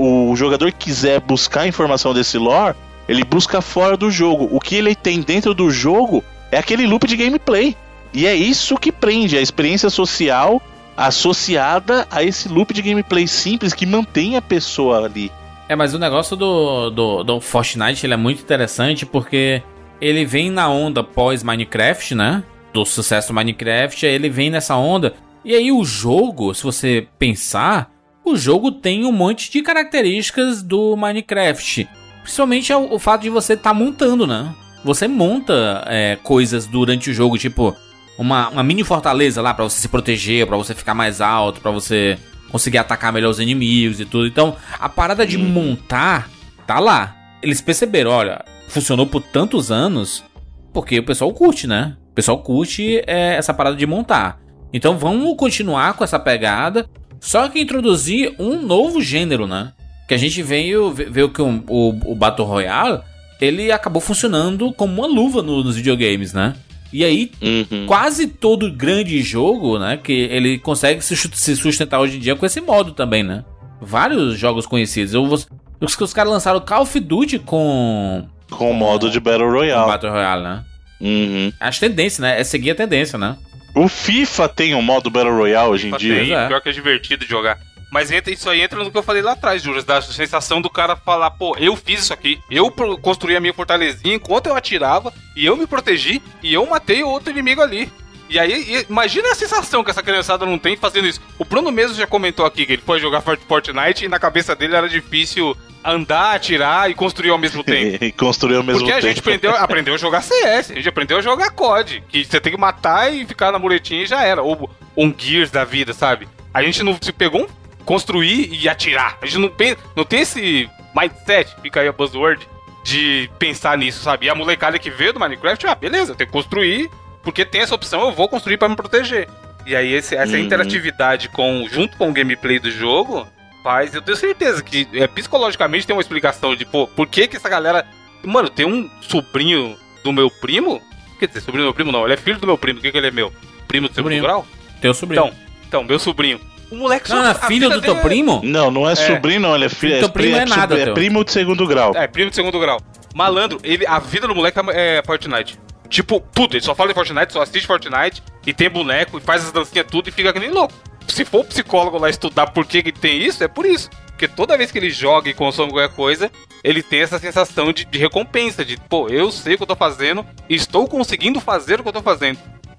[0.00, 2.74] o jogador quiser buscar informação desse lore,
[3.06, 4.48] ele busca fora do jogo.
[4.50, 7.76] O que ele tem dentro do jogo é aquele loop de gameplay.
[8.12, 10.62] E é isso que prende a experiência social
[10.98, 15.30] associada a esse loop de gameplay simples que mantém a pessoa ali.
[15.68, 19.62] É, mas o negócio do, do, do Fortnite ele é muito interessante porque
[20.00, 22.42] ele vem na onda pós-Minecraft, né?
[22.72, 25.14] Do sucesso do Minecraft, ele vem nessa onda.
[25.44, 27.92] E aí o jogo, se você pensar,
[28.24, 31.88] o jogo tem um monte de características do Minecraft.
[32.22, 34.52] Principalmente o, fato de você estar tá montando, né?
[34.84, 37.76] Você monta é, coisas durante o jogo, tipo
[38.18, 41.70] uma, uma mini fortaleza lá para você se proteger, para você ficar mais alto, para
[41.70, 42.18] você
[42.50, 44.26] conseguir atacar melhor os inimigos e tudo.
[44.26, 45.44] Então, a parada de uhum.
[45.44, 46.28] montar
[46.66, 47.14] tá lá.
[47.40, 50.24] Eles perceberam, olha, funcionou por tantos anos
[50.72, 51.96] porque o pessoal curte, né?
[52.10, 54.40] O pessoal curte é, essa parada de montar.
[54.72, 56.88] Então vamos continuar com essa pegada,
[57.20, 59.72] só que introduzir um novo gênero, né?
[60.06, 63.00] Que a gente veio ver que o, o, o Battle Royale
[63.40, 66.54] ele acabou funcionando como uma luva no, nos videogames, né?
[66.92, 67.86] E aí, uhum.
[67.86, 69.98] quase todo grande jogo, né?
[70.02, 73.44] Que ele consegue se sustentar hoje em dia com esse modo também, né?
[73.80, 75.14] Vários jogos conhecidos.
[75.14, 75.46] Eu, os,
[75.80, 78.26] os caras lançaram Call of Duty com.
[78.50, 79.86] Com o modo de Battle Royale.
[79.86, 80.64] Battle Royale, né?
[81.00, 81.52] Uhum.
[81.60, 82.40] Acho tendência, né?
[82.40, 83.36] É seguir a tendência, né?
[83.74, 86.14] O FIFA tem um modo Battle Royale hoje em dia.
[86.20, 86.48] Tem, é.
[86.48, 87.58] pior que é divertido de jogar.
[87.90, 90.68] Mas entra, isso aí entra no que eu falei lá atrás, Júlio, da sensação do
[90.68, 92.70] cara falar, pô, eu fiz isso aqui, eu
[93.00, 97.30] construí a minha fortalezinha enquanto eu atirava, e eu me protegi, e eu matei outro
[97.30, 97.90] inimigo ali.
[98.28, 101.20] E aí, imagina a sensação que essa criançada não tem fazendo isso.
[101.38, 104.76] O Bruno mesmo já comentou aqui que ele foi jogar Fortnite e na cabeça dele
[104.76, 108.04] era difícil andar, atirar e construir ao mesmo tempo.
[108.04, 109.00] e construir ao mesmo Porque tempo.
[109.00, 112.22] Porque a gente aprendeu, aprendeu a jogar CS, a gente aprendeu a jogar COD, que
[112.22, 114.42] você tem que matar e ficar na muretinha e já era.
[114.42, 116.28] Ou um Gears da vida, sabe?
[116.52, 117.48] A gente não se pegou um
[117.88, 119.16] construir e atirar.
[119.22, 122.46] A gente não, pensa, não tem esse mindset, fica aí a buzzword,
[122.84, 124.26] de pensar nisso, sabe?
[124.26, 126.90] E a molecada que veio do Minecraft, ah, beleza, tem que construir,
[127.22, 129.26] porque tem essa opção, eu vou construir para me proteger.
[129.64, 130.38] E aí esse, essa uhum.
[130.38, 133.26] interatividade com, junto com o gameplay do jogo
[133.62, 137.36] faz, eu tenho certeza que é, psicologicamente tem uma explicação de, pô, por que que
[137.36, 137.86] essa galera...
[138.22, 140.82] Mano, tem um sobrinho do meu primo,
[141.18, 142.92] quer dizer, sobrinho do meu primo não, ele é filho do meu primo, o que
[142.92, 143.32] que ele é meu?
[143.66, 144.22] Primo do sobrinho.
[144.22, 144.46] grau?
[144.78, 145.24] Teu sobrinho.
[145.24, 146.38] Então, então, meu sobrinho.
[146.70, 147.30] O moleque não, só.
[147.30, 148.00] é filho do teu é...
[148.00, 148.40] primo?
[148.44, 149.54] Não, não é, é, sobrinho, não.
[149.54, 149.98] Ele é filho.
[150.00, 150.78] Teu primo é, é nada.
[150.78, 151.92] É primo de segundo grau.
[151.94, 152.80] É, primo de segundo grau.
[153.14, 155.58] Malandro, ele, a vida do moleque é, é Fortnite.
[155.88, 156.54] Tipo, tudo.
[156.54, 159.86] Ele só fala de Fortnite, só assiste Fortnite e tem boneco e faz as dancinhas
[159.90, 160.74] tudo e fica que nem louco.
[161.06, 163.88] Se for o psicólogo lá estudar por que, que tem isso, é por isso.
[164.08, 166.30] Porque toda vez que ele joga e consome qualquer coisa,
[166.62, 169.76] ele tem essa sensação de, de recompensa, de, pô, eu sei o que eu tô
[169.76, 172.38] fazendo e estou conseguindo fazer o que eu tô fazendo.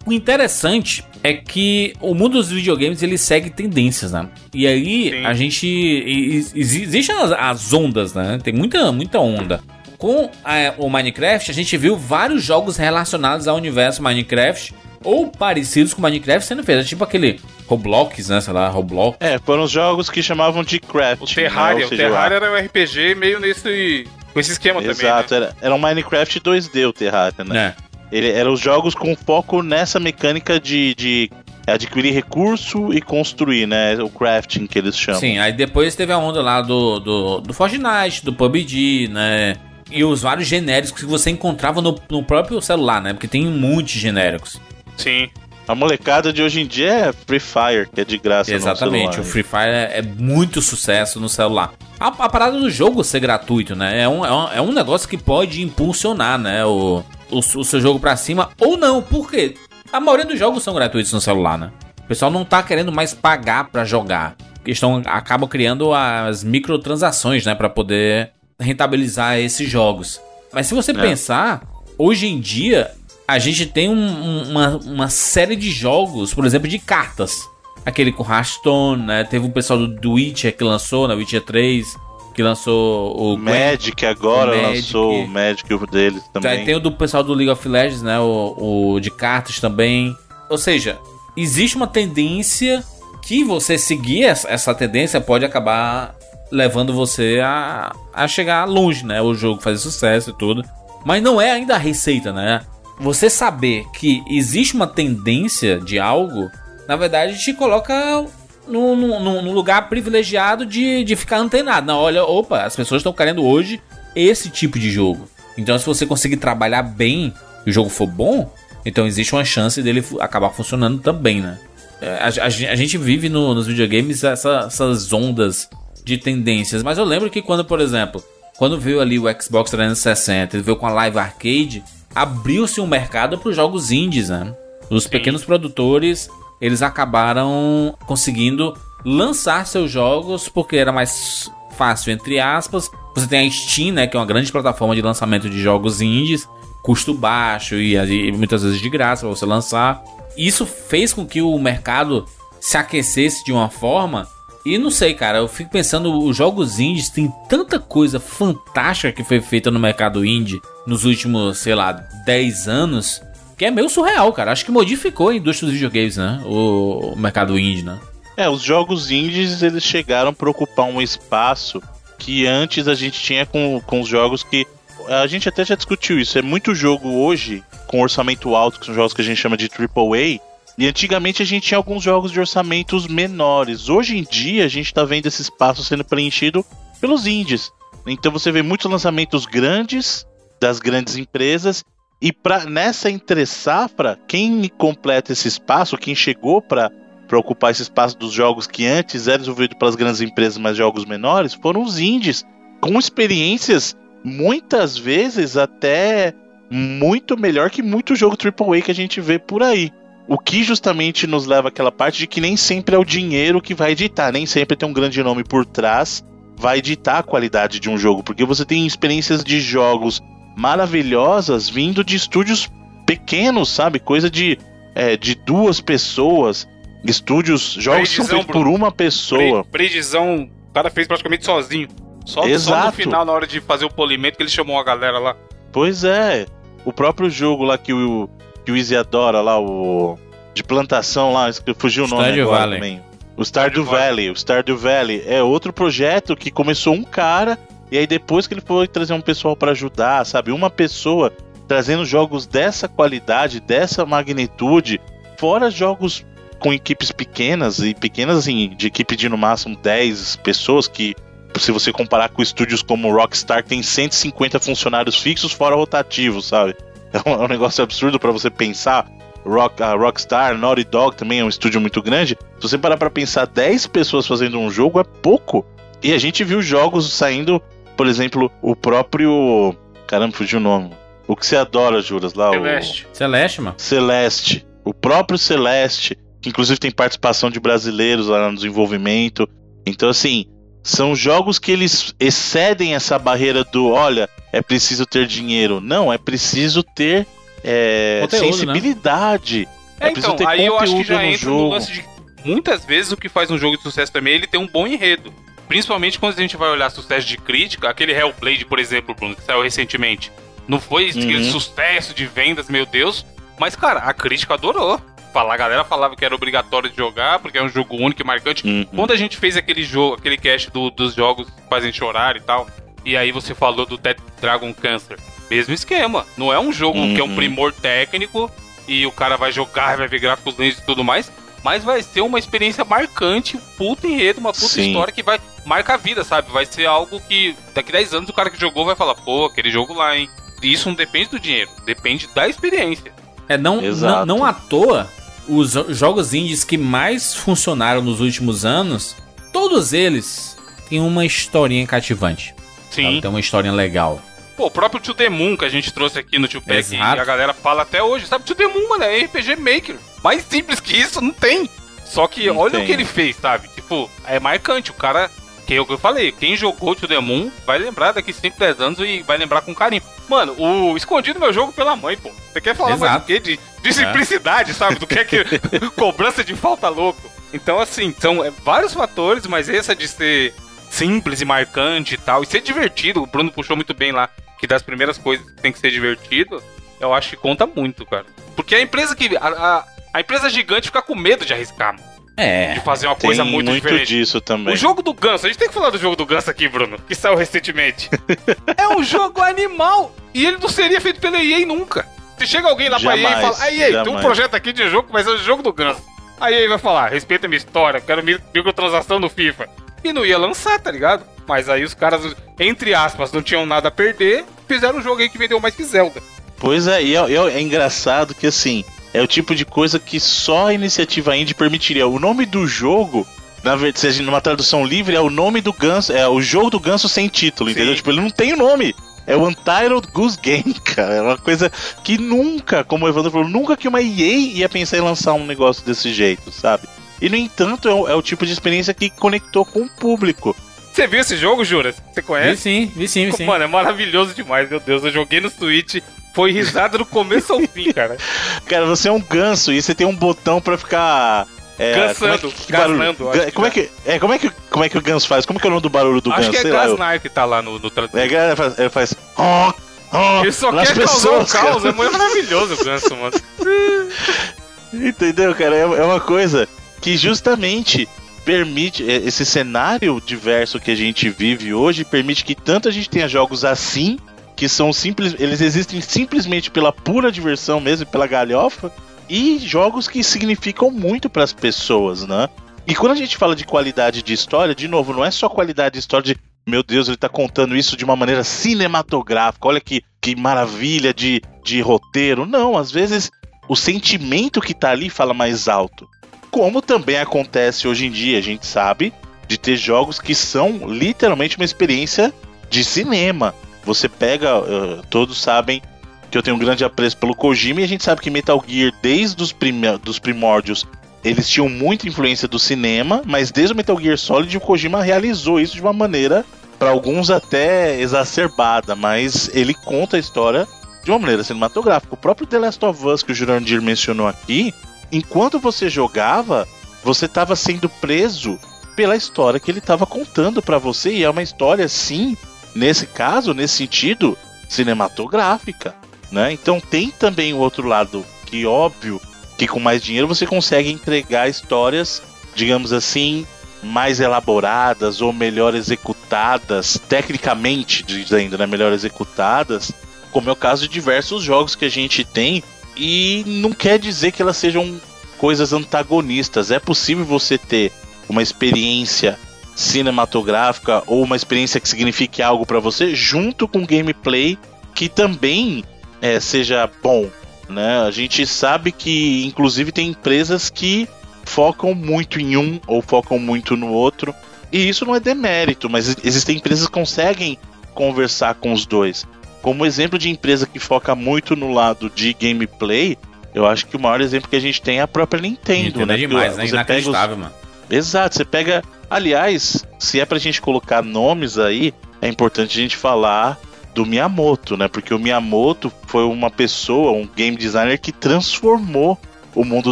[0.10, 4.28] O interessante é que o mundo dos videogames ele segue tendências, né?
[4.52, 5.24] E aí Sim.
[5.24, 6.52] a gente.
[6.56, 8.40] Existem as, as, ondas, né?
[8.44, 9.62] Tem muita, muita onda.
[10.00, 15.94] Com a, o Minecraft, a gente viu vários jogos relacionados ao universo Minecraft ou parecidos
[15.94, 16.90] com Minecraft sendo feitos.
[16.90, 18.42] Tipo aquele Roblox, né?
[18.42, 19.16] Sei lá, Roblox.
[19.20, 21.22] É, foram os jogos que chamavam de craft.
[21.22, 21.86] O Terraria, né?
[21.86, 24.08] o Terraria era um RPG meio nesse.
[24.34, 25.12] Com esse esquema Exato, também.
[25.12, 25.38] Exato, né?
[25.38, 27.76] era, era um Minecraft 2D o Terraria, né?
[27.78, 27.89] É.
[28.12, 31.32] Ele, eram os jogos com foco nessa mecânica de, de
[31.68, 34.02] adquirir recurso e construir, né?
[34.02, 35.20] O crafting que eles chamam.
[35.20, 39.56] Sim, aí depois teve a onda lá do, do, do Fortnite, do PUBG, né?
[39.92, 43.14] E os vários genéricos que você encontrava no, no próprio celular, né?
[43.14, 44.60] Porque tem um monte de genéricos.
[44.98, 45.30] Sim.
[45.68, 49.24] A molecada de hoje em dia é Free Fire, que é de graça Exatamente, o
[49.24, 51.74] Free Fire é, é, muito sucesso no celular.
[52.00, 54.02] A, a, parada do jogo ser gratuito, né?
[54.02, 56.66] É um, é um, é um negócio que pode impulsionar, né?
[56.66, 59.02] O, o, o seu jogo para cima ou não.
[59.02, 59.56] Por quê?
[59.92, 61.72] A maioria dos jogos são gratuitos no celular, né?
[62.00, 64.36] O pessoal não tá querendo mais pagar para jogar.
[64.66, 67.56] Estão, acabam criando as microtransações, né?
[67.56, 70.22] para poder rentabilizar esses jogos.
[70.54, 70.94] Mas se você é.
[70.94, 71.62] pensar,
[71.98, 72.92] hoje em dia
[73.28, 77.48] a gente tem um, uma, uma série de jogos, por exemplo, de cartas.
[77.86, 79.24] Aquele com Hearthstone, né?
[79.24, 81.20] Teve o pessoal do, do Witcher que lançou, na né?
[81.20, 81.96] Witcher 3
[82.40, 84.78] que lançou o Magic agora o Magic.
[84.78, 86.64] lançou o Magic deles também.
[86.64, 88.18] Tem o do pessoal do League of Legends, né?
[88.18, 90.16] O, o de cartas também.
[90.50, 90.98] Ou seja,
[91.36, 92.82] existe uma tendência
[93.22, 96.16] que você seguir essa tendência pode acabar
[96.50, 99.22] levando você a, a chegar longe, né?
[99.22, 100.64] O jogo fazer sucesso e tudo.
[101.04, 102.62] Mas não é ainda a receita, né?
[103.02, 106.50] Você saber que existe uma tendência de algo,
[106.88, 108.26] na verdade te coloca
[108.70, 111.88] num, num, num lugar privilegiado de, de ficar antenado.
[111.88, 113.82] Não, olha, opa, as pessoas estão querendo hoje
[114.16, 115.28] esse tipo de jogo.
[115.58, 117.34] Então, se você conseguir trabalhar bem
[117.66, 118.52] e o jogo for bom,
[118.86, 121.60] então existe uma chance dele acabar funcionando também, né?
[122.02, 125.70] É, a, a, a gente vive no, nos videogames essa, essas ondas
[126.04, 128.24] de tendências, mas eu lembro que quando, por exemplo,
[128.58, 131.84] quando veio ali o Xbox 360, ele veio com a Live Arcade,
[132.16, 134.56] abriu-se um mercado para os jogos indies, né?
[134.90, 136.30] Os pequenos produtores,
[136.62, 142.90] eles acabaram conseguindo lançar seus jogos porque era mais fácil, entre aspas.
[143.16, 146.48] Você tem a Steam, né, que é uma grande plataforma de lançamento de jogos indies,
[146.84, 150.04] custo baixo e, e muitas vezes de graça para você lançar.
[150.38, 152.26] Isso fez com que o mercado
[152.60, 154.28] se aquecesse de uma forma
[154.66, 159.24] e não sei, cara, eu fico pensando, os jogos indies tem tanta coisa fantástica que
[159.24, 161.94] foi feita no mercado indie nos últimos, sei lá,
[162.26, 163.22] 10 anos,
[163.60, 164.54] que é meio surreal, cara.
[164.54, 166.42] Acho que modificou a indústria dos videogames, né?
[166.46, 168.00] O, mercado indie, né?
[168.38, 171.84] É, os jogos indies, eles chegaram para ocupar um espaço
[172.18, 174.66] que antes a gente tinha com, com os jogos que
[175.10, 176.40] a gente até já discutiu isso.
[176.40, 179.70] É muito jogo hoje com orçamento alto, que são jogos que a gente chama de
[179.70, 180.40] AAA,
[180.78, 183.90] e antigamente a gente tinha alguns jogos de orçamentos menores.
[183.90, 186.66] Hoje em dia a gente está vendo esse espaço sendo preenchido
[187.02, 187.74] pelos indies.
[188.08, 190.26] Então você vê muitos lançamentos grandes
[190.62, 191.84] das grandes empresas
[192.22, 196.92] e pra, nessa entre safra, quem completa esse espaço, quem chegou para
[197.34, 201.54] ocupar esse espaço dos jogos que antes eram desenvolvidos pelas grandes empresas, mas jogos menores,
[201.54, 202.46] foram os indies,
[202.82, 206.34] com experiências muitas vezes até
[206.70, 209.92] muito melhor que muito jogo AAA que a gente vê por aí.
[210.28, 213.74] O que justamente nos leva àquela parte de que nem sempre é o dinheiro que
[213.74, 216.24] vai editar, nem sempre tem um grande nome por trás,
[216.56, 220.22] vai editar a qualidade de um jogo, porque você tem experiências de jogos
[220.60, 222.70] maravilhosas vindo de estúdios
[223.06, 223.98] pequenos, sabe?
[223.98, 224.60] Coisa de,
[224.94, 226.68] é, de duas pessoas,
[227.04, 229.64] estúdios, jogos que são feitos por uma pessoa.
[229.64, 231.88] Predizão, o cara fez praticamente sozinho.
[232.26, 232.82] Só, Exato.
[232.82, 235.36] só no final, na hora de fazer o polimento, que ele chamou a galera lá.
[235.72, 236.46] Pois é.
[236.86, 238.30] O próprio jogo lá que o,
[238.66, 240.18] que o Easy adora lá, o.
[240.54, 242.80] De plantação lá, fugiu o nome Stardew agora Valley.
[242.80, 243.02] também.
[243.38, 244.00] O Stardew Valley.
[244.02, 244.30] Valley.
[244.30, 247.58] O Stardew Valley é outro projeto que começou um cara,
[247.92, 250.52] e aí depois que ele foi trazer um pessoal para ajudar, sabe?
[250.52, 251.34] Uma pessoa
[251.68, 255.00] trazendo jogos dessa qualidade, dessa magnitude,
[255.38, 256.26] fora jogos
[256.60, 261.16] com equipes pequenas, e pequenas assim, de equipe de no máximo 10 pessoas, que
[261.58, 266.76] se você comparar com estúdios como Rockstar, tem 150 funcionários fixos fora rotativos, sabe?
[267.12, 269.10] É um, negócio absurdo para você pensar.
[269.44, 272.38] Rock, a Rockstar, Naughty Dog também é um estúdio muito grande.
[272.58, 275.66] Se você parar pra pensar, 10 pessoas fazendo um jogo é pouco.
[276.04, 277.60] E a gente viu jogos saindo,
[278.00, 279.76] por exemplo, o próprio.
[280.08, 280.94] Caramba, fugiu o nome.
[281.28, 282.50] O que você adora, Juras, lá?
[282.50, 283.06] Celeste.
[283.12, 283.18] O...
[283.18, 283.76] Celeste, mano.
[283.78, 284.66] Celeste.
[284.86, 289.46] O próprio Celeste, que inclusive tem participação de brasileiros lá no desenvolvimento.
[289.86, 290.46] Então, assim,
[290.82, 295.82] são jogos que eles excedem essa barreira do olha, é preciso ter dinheiro.
[295.82, 297.28] Não, é preciso ter
[297.66, 298.52] é, conteúdo, né?
[298.54, 299.66] sensibilidade.
[299.66, 299.72] Né?
[300.00, 301.64] É, é então, aí eu acho que já entra jogo.
[301.64, 302.06] no lance de.
[302.46, 304.88] Muitas vezes o que faz um jogo de sucesso também é ele ter um bom
[304.88, 305.34] enredo.
[305.70, 309.44] Principalmente quando a gente vai olhar sucesso de crítica, aquele Hellblade, por exemplo, Bruno, que
[309.44, 310.32] saiu recentemente.
[310.68, 311.10] Não foi uhum.
[311.10, 313.26] aquele sucesso de vendas, meu Deus.
[313.58, 315.00] Mas, cara, a crítica adorou
[315.32, 318.26] falar, a galera falava que era obrigatório de jogar, porque é um jogo único e
[318.26, 318.68] marcante.
[318.68, 318.84] Uhum.
[318.86, 322.42] Quando a gente fez aquele jogo, aquele cast do, dos jogos que fazem chorar e
[322.42, 322.68] tal,
[323.06, 325.20] e aí você falou do Dead Dragon Cancer.
[325.50, 326.26] Mesmo esquema.
[326.38, 327.14] Não é um jogo uhum.
[327.14, 328.52] que é um primor técnico
[328.88, 331.32] e o cara vai jogar, vai ver gráficos lentos e tudo mais.
[331.64, 334.88] Mas vai ser uma experiência marcante, um puto enredo, uma puta Sim.
[334.88, 336.52] história que vai marcar a vida, sabe?
[336.52, 339.70] Vai ser algo que daqui 10 anos o cara que jogou vai falar, pô, aquele
[339.70, 340.30] jogo lá, hein?
[340.62, 343.12] E isso não depende do dinheiro, depende da experiência.
[343.48, 345.10] É, não, não, não à toa
[345.50, 349.16] os jogos indies que mais funcionaram nos últimos anos,
[349.52, 350.56] todos eles
[350.88, 352.54] têm uma historinha cativante.
[352.92, 353.04] Sim.
[353.04, 353.22] Sabe?
[353.22, 354.22] Tem uma historinha legal.
[354.60, 357.00] Pô, o próprio To The Moon que a gente trouxe aqui no Tio Pack, e
[357.00, 358.44] a galera fala até hoje, sabe?
[358.44, 359.96] To The Moon, mano, é RPG Maker.
[360.22, 361.70] Mais simples que isso, não tem.
[362.04, 362.84] Só que não olha tem.
[362.84, 363.70] o que ele fez, sabe?
[363.70, 364.92] Tipo, é marcante.
[364.92, 365.32] O cara
[365.66, 368.60] que é o que eu falei, quem jogou To The Moon vai lembrar daqui 5,
[368.60, 370.04] 10 anos e vai lembrar com carinho.
[370.28, 372.30] Mano, o escondido meu jogo pela mãe, pô.
[372.52, 373.12] Você quer falar Exato.
[373.12, 373.40] mais do quê?
[373.40, 373.94] De, de é.
[373.94, 374.74] simplicidade, é.
[374.74, 375.00] sabe?
[375.00, 375.38] Do que é que.
[375.96, 377.32] cobrança de falta louco.
[377.54, 380.54] Então, assim, são é, vários fatores, mas essa de ser
[380.90, 384.30] simples e marcante e tal, e ser divertido, o Bruno puxou muito bem lá,
[384.60, 386.62] que das primeiras coisas que tem que ser divertido,
[387.00, 388.26] eu acho que conta muito, cara.
[388.56, 389.38] Porque a empresa que.
[389.38, 392.10] A, a, a empresa gigante fica com medo de arriscar, mano.
[392.36, 392.74] É.
[392.74, 394.08] De fazer uma coisa muito, muito diferente.
[394.08, 394.74] disso também.
[394.74, 396.98] O jogo do Ganso, a gente tem que falar do jogo do Ganso aqui, Bruno,
[397.06, 398.10] que saiu recentemente.
[398.78, 402.08] é um jogo animal e ele não seria feito pela EA nunca.
[402.38, 404.72] Se chega alguém lá jamais, pra EA e fala, aí, EA, tem um projeto aqui
[404.72, 406.02] de jogo vai ser o jogo do Ganso.
[406.40, 409.68] Aí EA vai falar, respeita a minha história, quero microtransação no FIFA.
[410.04, 411.24] E não ia lançar, tá ligado?
[411.48, 415.30] Mas aí os caras, entre aspas, não tinham nada a perder, fizeram um jogo aí
[415.30, 416.22] que vendeu mais que Zelda.
[416.58, 418.84] Pois é, e é, é, é engraçado que assim,
[419.14, 422.08] é o tipo de coisa que só a iniciativa indie permitiria.
[422.08, 423.26] O nome do jogo
[423.64, 427.10] Na verdade, numa tradução livre, é o nome do ganso, é o jogo do ganso
[427.10, 427.96] sem título, entendeu?
[427.96, 428.96] Tipo, ele não tem o nome.
[429.28, 431.16] É o Untitled Goose Game, cara.
[431.16, 431.72] É uma coisa
[432.04, 435.46] que nunca, como o Evandro falou, nunca que uma EA ia pensar em lançar um
[435.46, 436.88] negócio desse jeito, sabe?
[437.22, 440.56] E no entanto, é o, é o tipo de experiência que conectou com o público.
[440.94, 441.92] Você viu esse jogo, Jura?
[441.94, 442.62] Você Vi conhece?
[442.62, 443.46] sim, vi sim, vi sim.
[443.46, 445.04] Mano, é maravilhoso demais, meu Deus.
[445.04, 445.98] Eu joguei no Switch,
[446.34, 448.18] foi risada do começo ao fim, cara.
[448.66, 451.48] Cara, você é um ganso e você tem um botão pra ficar.
[451.78, 452.98] É, Gansando, como é que, que barulho?
[453.00, 455.46] gasnando, acho como, é que, é, como, é que, como é que o ganso faz?
[455.46, 456.62] Como que é o nome do barulho do Acho ganso?
[456.64, 458.20] que é lá, eu- Gasnar que tá lá no, no tradutor.
[458.20, 458.80] É, ele faz.
[458.80, 459.72] Ele faz "Oh,
[460.12, 461.90] oh", Ele só quer causar um pessoas, caos, cara.
[461.90, 463.34] é muito maravilhoso o ganso, mano.
[464.94, 465.76] Entendeu, cara?
[465.76, 466.68] É, é uma coisa
[467.02, 468.08] que justamente
[468.46, 469.10] permite.
[469.10, 473.28] é, Esse cenário diverso que a gente vive hoje permite que tanto a gente tenha
[473.28, 474.18] jogos assim,
[474.56, 475.36] que são simples.
[475.40, 478.92] Eles existem simplesmente pela pura diversão mesmo, pela galhofa,
[479.30, 482.50] e jogos que significam muito para as pessoas, né?
[482.88, 485.94] E quando a gente fala de qualidade de história, de novo, não é só qualidade
[485.94, 486.50] de história de.
[486.68, 489.68] Meu Deus, ele tá contando isso de uma maneira cinematográfica.
[489.68, 492.46] Olha que, que maravilha de, de roteiro.
[492.46, 493.32] Não, às vezes
[493.68, 496.08] o sentimento que tá ali fala mais alto.
[496.52, 499.14] Como também acontece hoje em dia, a gente sabe,
[499.48, 502.34] de ter jogos que são literalmente uma experiência
[502.70, 503.54] de cinema.
[503.84, 505.82] Você pega, eh, todos sabem
[506.30, 508.94] que eu tenho um grande apreço pelo Kojima e a gente sabe que Metal Gear,
[509.02, 510.86] desde os prime- dos primórdios,
[511.24, 515.60] eles tinham muita influência do cinema, mas desde o Metal Gear Solid o Kojima realizou
[515.60, 516.46] isso de uma maneira,
[516.78, 520.68] para alguns até exacerbada, mas ele conta a história
[521.04, 522.14] de uma maneira cinematográfica.
[522.14, 524.74] O próprio The Last of Us que o Jurandir mencionou aqui,
[525.12, 526.68] enquanto você jogava,
[527.04, 528.60] você estava sendo preso
[528.96, 532.38] pela história que ele estava contando para você e é uma história sim,
[532.76, 534.38] nesse caso, nesse sentido,
[534.68, 535.96] cinematográfica,
[536.32, 536.52] né?
[536.52, 539.22] Então tem também o outro lado que óbvio
[539.58, 542.22] que com mais dinheiro você consegue entregar histórias,
[542.56, 543.46] digamos assim,
[543.82, 549.92] mais elaboradas ou melhor executadas, tecnicamente dizendo, né, melhor executadas,
[550.32, 552.64] como é o caso de diversos jogos que a gente tem
[553.00, 555.00] e não quer dizer que elas sejam
[555.38, 556.70] coisas antagonistas.
[556.70, 557.92] É possível você ter
[558.28, 559.40] uma experiência
[559.74, 564.58] cinematográfica ou uma experiência que signifique algo para você junto com gameplay
[564.94, 565.86] que também
[566.22, 567.30] é, seja bom,
[567.70, 568.02] né?
[568.02, 571.08] A gente sabe que inclusive tem empresas que
[571.46, 574.36] focam muito em um ou focam muito no outro.
[574.72, 577.58] E isso não é demérito, mas existem empresas que conseguem
[577.96, 579.26] conversar com os dois.
[579.62, 583.18] Como exemplo de empresa que foca muito no lado de gameplay,
[583.54, 586.06] eu acho que o maior exemplo que a gente tem é a própria Nintendo, Nintendo
[586.06, 586.14] né?
[586.14, 586.64] é demais, né?
[586.64, 587.52] pega os- Inacreditável, mano.
[587.90, 588.84] Exato, você pega.
[589.10, 593.60] Aliás, se é pra gente colocar nomes aí, é importante a gente falar
[593.96, 594.88] do Miyamoto, né?
[594.88, 599.18] Porque o Miyamoto foi uma pessoa, um game designer que transformou
[599.56, 599.92] o mundo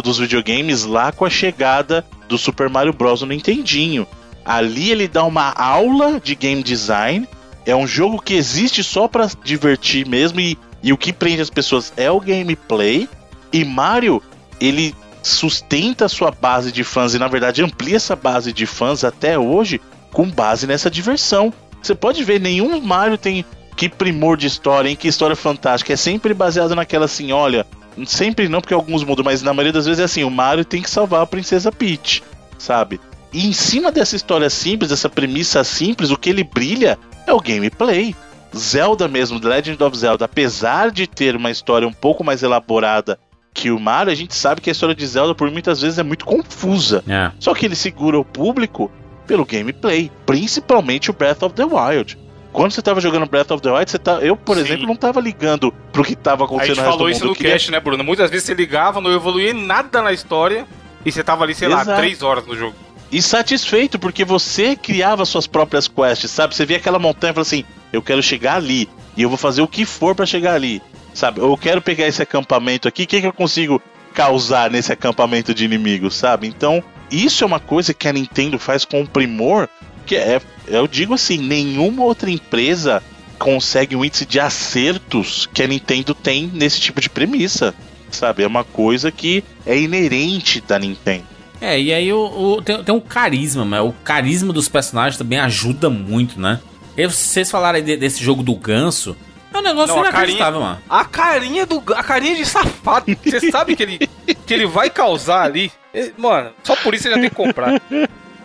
[0.00, 3.22] dos videogames lá com a chegada do Super Mario Bros.
[3.22, 4.06] no Nintendinho.
[4.44, 7.28] Ali ele dá uma aula de game design.
[7.68, 11.50] É um jogo que existe só pra divertir mesmo e, e o que prende as
[11.50, 13.06] pessoas é o gameplay.
[13.52, 14.22] E Mario,
[14.58, 19.04] ele sustenta a sua base de fãs e na verdade amplia essa base de fãs
[19.04, 19.82] até hoje
[20.14, 21.52] com base nessa diversão.
[21.82, 23.44] Você pode ver, nenhum Mario tem
[23.76, 24.96] que primor de história, hein?
[24.96, 25.92] Que história fantástica.
[25.92, 27.66] É sempre baseado naquela assim, olha,
[28.06, 30.80] sempre não, porque alguns mudam, mas na maioria das vezes é assim, o Mario tem
[30.80, 32.22] que salvar a Princesa Peach,
[32.58, 32.98] sabe?
[33.30, 36.98] E em cima dessa história simples, dessa premissa simples, o que ele brilha
[37.28, 38.14] é o gameplay.
[38.56, 43.18] Zelda mesmo, The Legend of Zelda, apesar de ter uma história um pouco mais elaborada
[43.52, 46.02] que o Mario, a gente sabe que a história de Zelda por muitas vezes é
[46.02, 47.02] muito confusa.
[47.08, 47.30] É.
[47.38, 48.90] Só que ele segura o público
[49.26, 52.16] pelo gameplay, principalmente o Breath of the Wild.
[52.52, 54.62] Quando você tava jogando Breath of the Wild, você tá, eu, por Sim.
[54.62, 57.20] exemplo, não tava ligando pro que tava A acontecendo gente no resto falou do isso
[57.20, 57.30] mundo.
[57.30, 58.02] no queria- cast, né, Bruno?
[58.02, 60.66] Muitas vezes você ligava, não evoluía nada na história
[61.04, 61.98] e você tava ali, sei lá, Exato.
[62.00, 62.74] três horas no jogo.
[63.10, 66.54] E satisfeito, porque você criava suas próprias quests, sabe?
[66.54, 69.62] Você via aquela montanha e falava assim: eu quero chegar ali, e eu vou fazer
[69.62, 70.82] o que for pra chegar ali,
[71.14, 71.40] sabe?
[71.40, 73.80] Eu quero pegar esse acampamento aqui, o que, que eu consigo
[74.12, 76.46] causar nesse acampamento de inimigos, sabe?
[76.46, 79.68] Então, isso é uma coisa que a Nintendo faz com primor,
[80.04, 83.02] que é, eu digo assim: nenhuma outra empresa
[83.38, 87.74] consegue um índice de acertos que a Nintendo tem nesse tipo de premissa,
[88.10, 88.42] sabe?
[88.42, 91.37] É uma coisa que é inerente da Nintendo.
[91.60, 92.18] É, e aí o,
[92.56, 96.60] o- tem, tem um carisma, mas o carisma dos personagens também ajuda muito, né?
[96.96, 99.16] E vocês falaram de- desse jogo do ganso.
[99.52, 100.78] É um negócio Não, a inacreditável, mano.
[100.88, 101.82] A carinha do.
[101.94, 103.06] A carinha de safado.
[103.24, 103.98] Você sabe que ele,
[104.46, 105.72] que ele vai causar ali.
[106.16, 107.80] Mano, só por isso você já tem que comprar.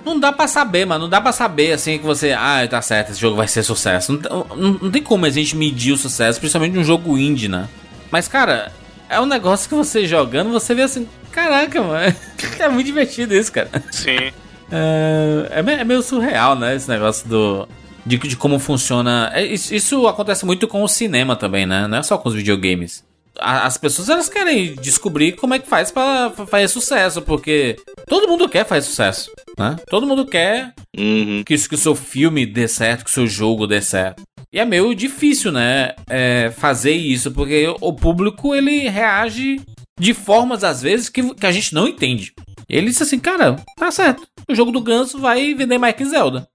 [0.05, 1.03] Não dá pra saber, mano.
[1.03, 2.31] Não dá pra saber assim que você.
[2.31, 4.13] Ah, tá certo, esse jogo vai ser sucesso.
[4.13, 7.67] Não, não, não tem como a gente medir o sucesso, principalmente num jogo indie, né?
[8.09, 8.71] Mas, cara,
[9.09, 11.07] é um negócio que você jogando, você vê assim.
[11.33, 12.15] Caraca, mano.
[12.59, 13.69] É muito divertido isso, cara.
[13.91, 14.31] Sim.
[14.71, 16.75] É, é, é meio surreal, né?
[16.75, 17.67] Esse negócio do.
[18.05, 19.31] De, de como funciona.
[19.33, 21.87] É, isso, isso acontece muito com o cinema também, né?
[21.87, 23.03] Não é só com os videogames
[23.39, 27.77] as pessoas elas querem descobrir como é que faz para fazer sucesso, porque
[28.07, 29.75] todo mundo quer fazer sucesso, né?
[29.89, 31.43] Todo mundo quer uhum.
[31.45, 34.21] que, que o seu filme dê certo, que o seu jogo dê certo.
[34.51, 35.93] E é meio difícil, né?
[36.07, 39.59] É, fazer isso, porque o público ele reage
[39.99, 42.33] de formas às vezes que, que a gente não entende.
[42.67, 44.23] Ele disse assim, cara, tá certo.
[44.49, 46.47] O jogo do Ganso vai vender mais que Zelda.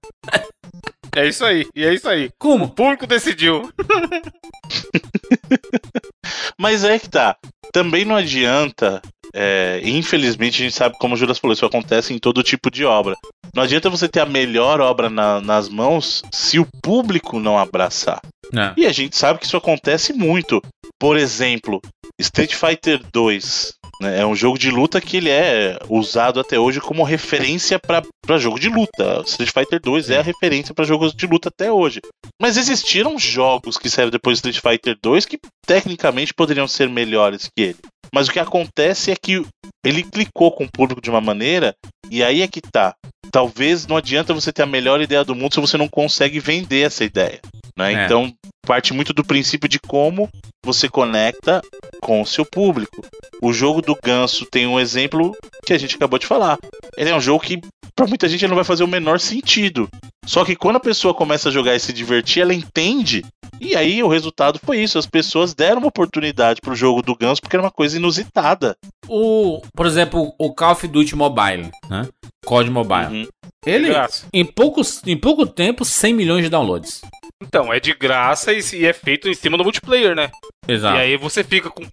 [1.15, 2.29] É isso aí, e é isso aí.
[2.37, 2.65] Como?
[2.65, 3.71] O público decidiu.
[6.59, 7.35] Mas é que tá.
[7.71, 9.01] Também não adianta.
[9.33, 12.85] É, infelizmente, a gente sabe como o Juras falou, isso acontece em todo tipo de
[12.85, 13.15] obra.
[13.55, 18.19] Não adianta você ter a melhor obra na, nas mãos se o público não abraçar.
[18.55, 18.73] É.
[18.77, 20.61] E a gente sabe que isso acontece muito.
[20.99, 21.81] Por exemplo,
[22.19, 26.79] Street Fighter 2 né, é um jogo de luta que ele é usado até hoje
[26.79, 29.23] como referência para jogo de luta.
[29.25, 31.99] Street Fighter 2 é a referência para jogos de luta até hoje.
[32.41, 37.49] Mas existiram jogos que saíram depois do Street Fighter 2 que tecnicamente poderiam ser melhores
[37.53, 37.77] que ele.
[38.13, 39.45] Mas o que acontece é que
[39.83, 41.73] ele clicou com o público de uma maneira,
[42.09, 42.93] e aí é que tá.
[43.31, 46.81] Talvez não adianta você ter a melhor ideia do mundo se você não consegue vender
[46.81, 47.39] essa ideia.
[47.77, 47.93] Né?
[47.93, 48.05] É.
[48.05, 48.33] Então,
[48.65, 50.29] parte muito do princípio de como
[50.65, 51.61] você conecta
[52.01, 53.01] com o seu público.
[53.41, 55.35] O jogo do Ganso tem um exemplo
[55.65, 56.57] que a gente acabou de falar.
[56.97, 57.61] Ele é um jogo que,
[57.99, 59.89] para muita gente, não vai fazer o menor sentido.
[60.25, 63.25] Só que quando a pessoa começa a jogar e se divertir, ela entende
[63.59, 64.97] e aí o resultado foi isso.
[64.97, 68.77] As pessoas deram uma oportunidade pro jogo do Ganso porque era uma coisa inusitada.
[69.07, 72.07] O, por exemplo, o Call of Duty Mobile, né?
[72.45, 73.23] COD Mobile.
[73.23, 73.27] Uhum.
[73.65, 73.89] Ele,
[74.31, 77.01] em, poucos, em pouco tempo, 100 milhões de downloads.
[77.41, 80.29] Então, é de graça e, e é feito em cima do multiplayer, né?
[80.67, 80.97] Exato.
[80.97, 81.83] E aí você fica com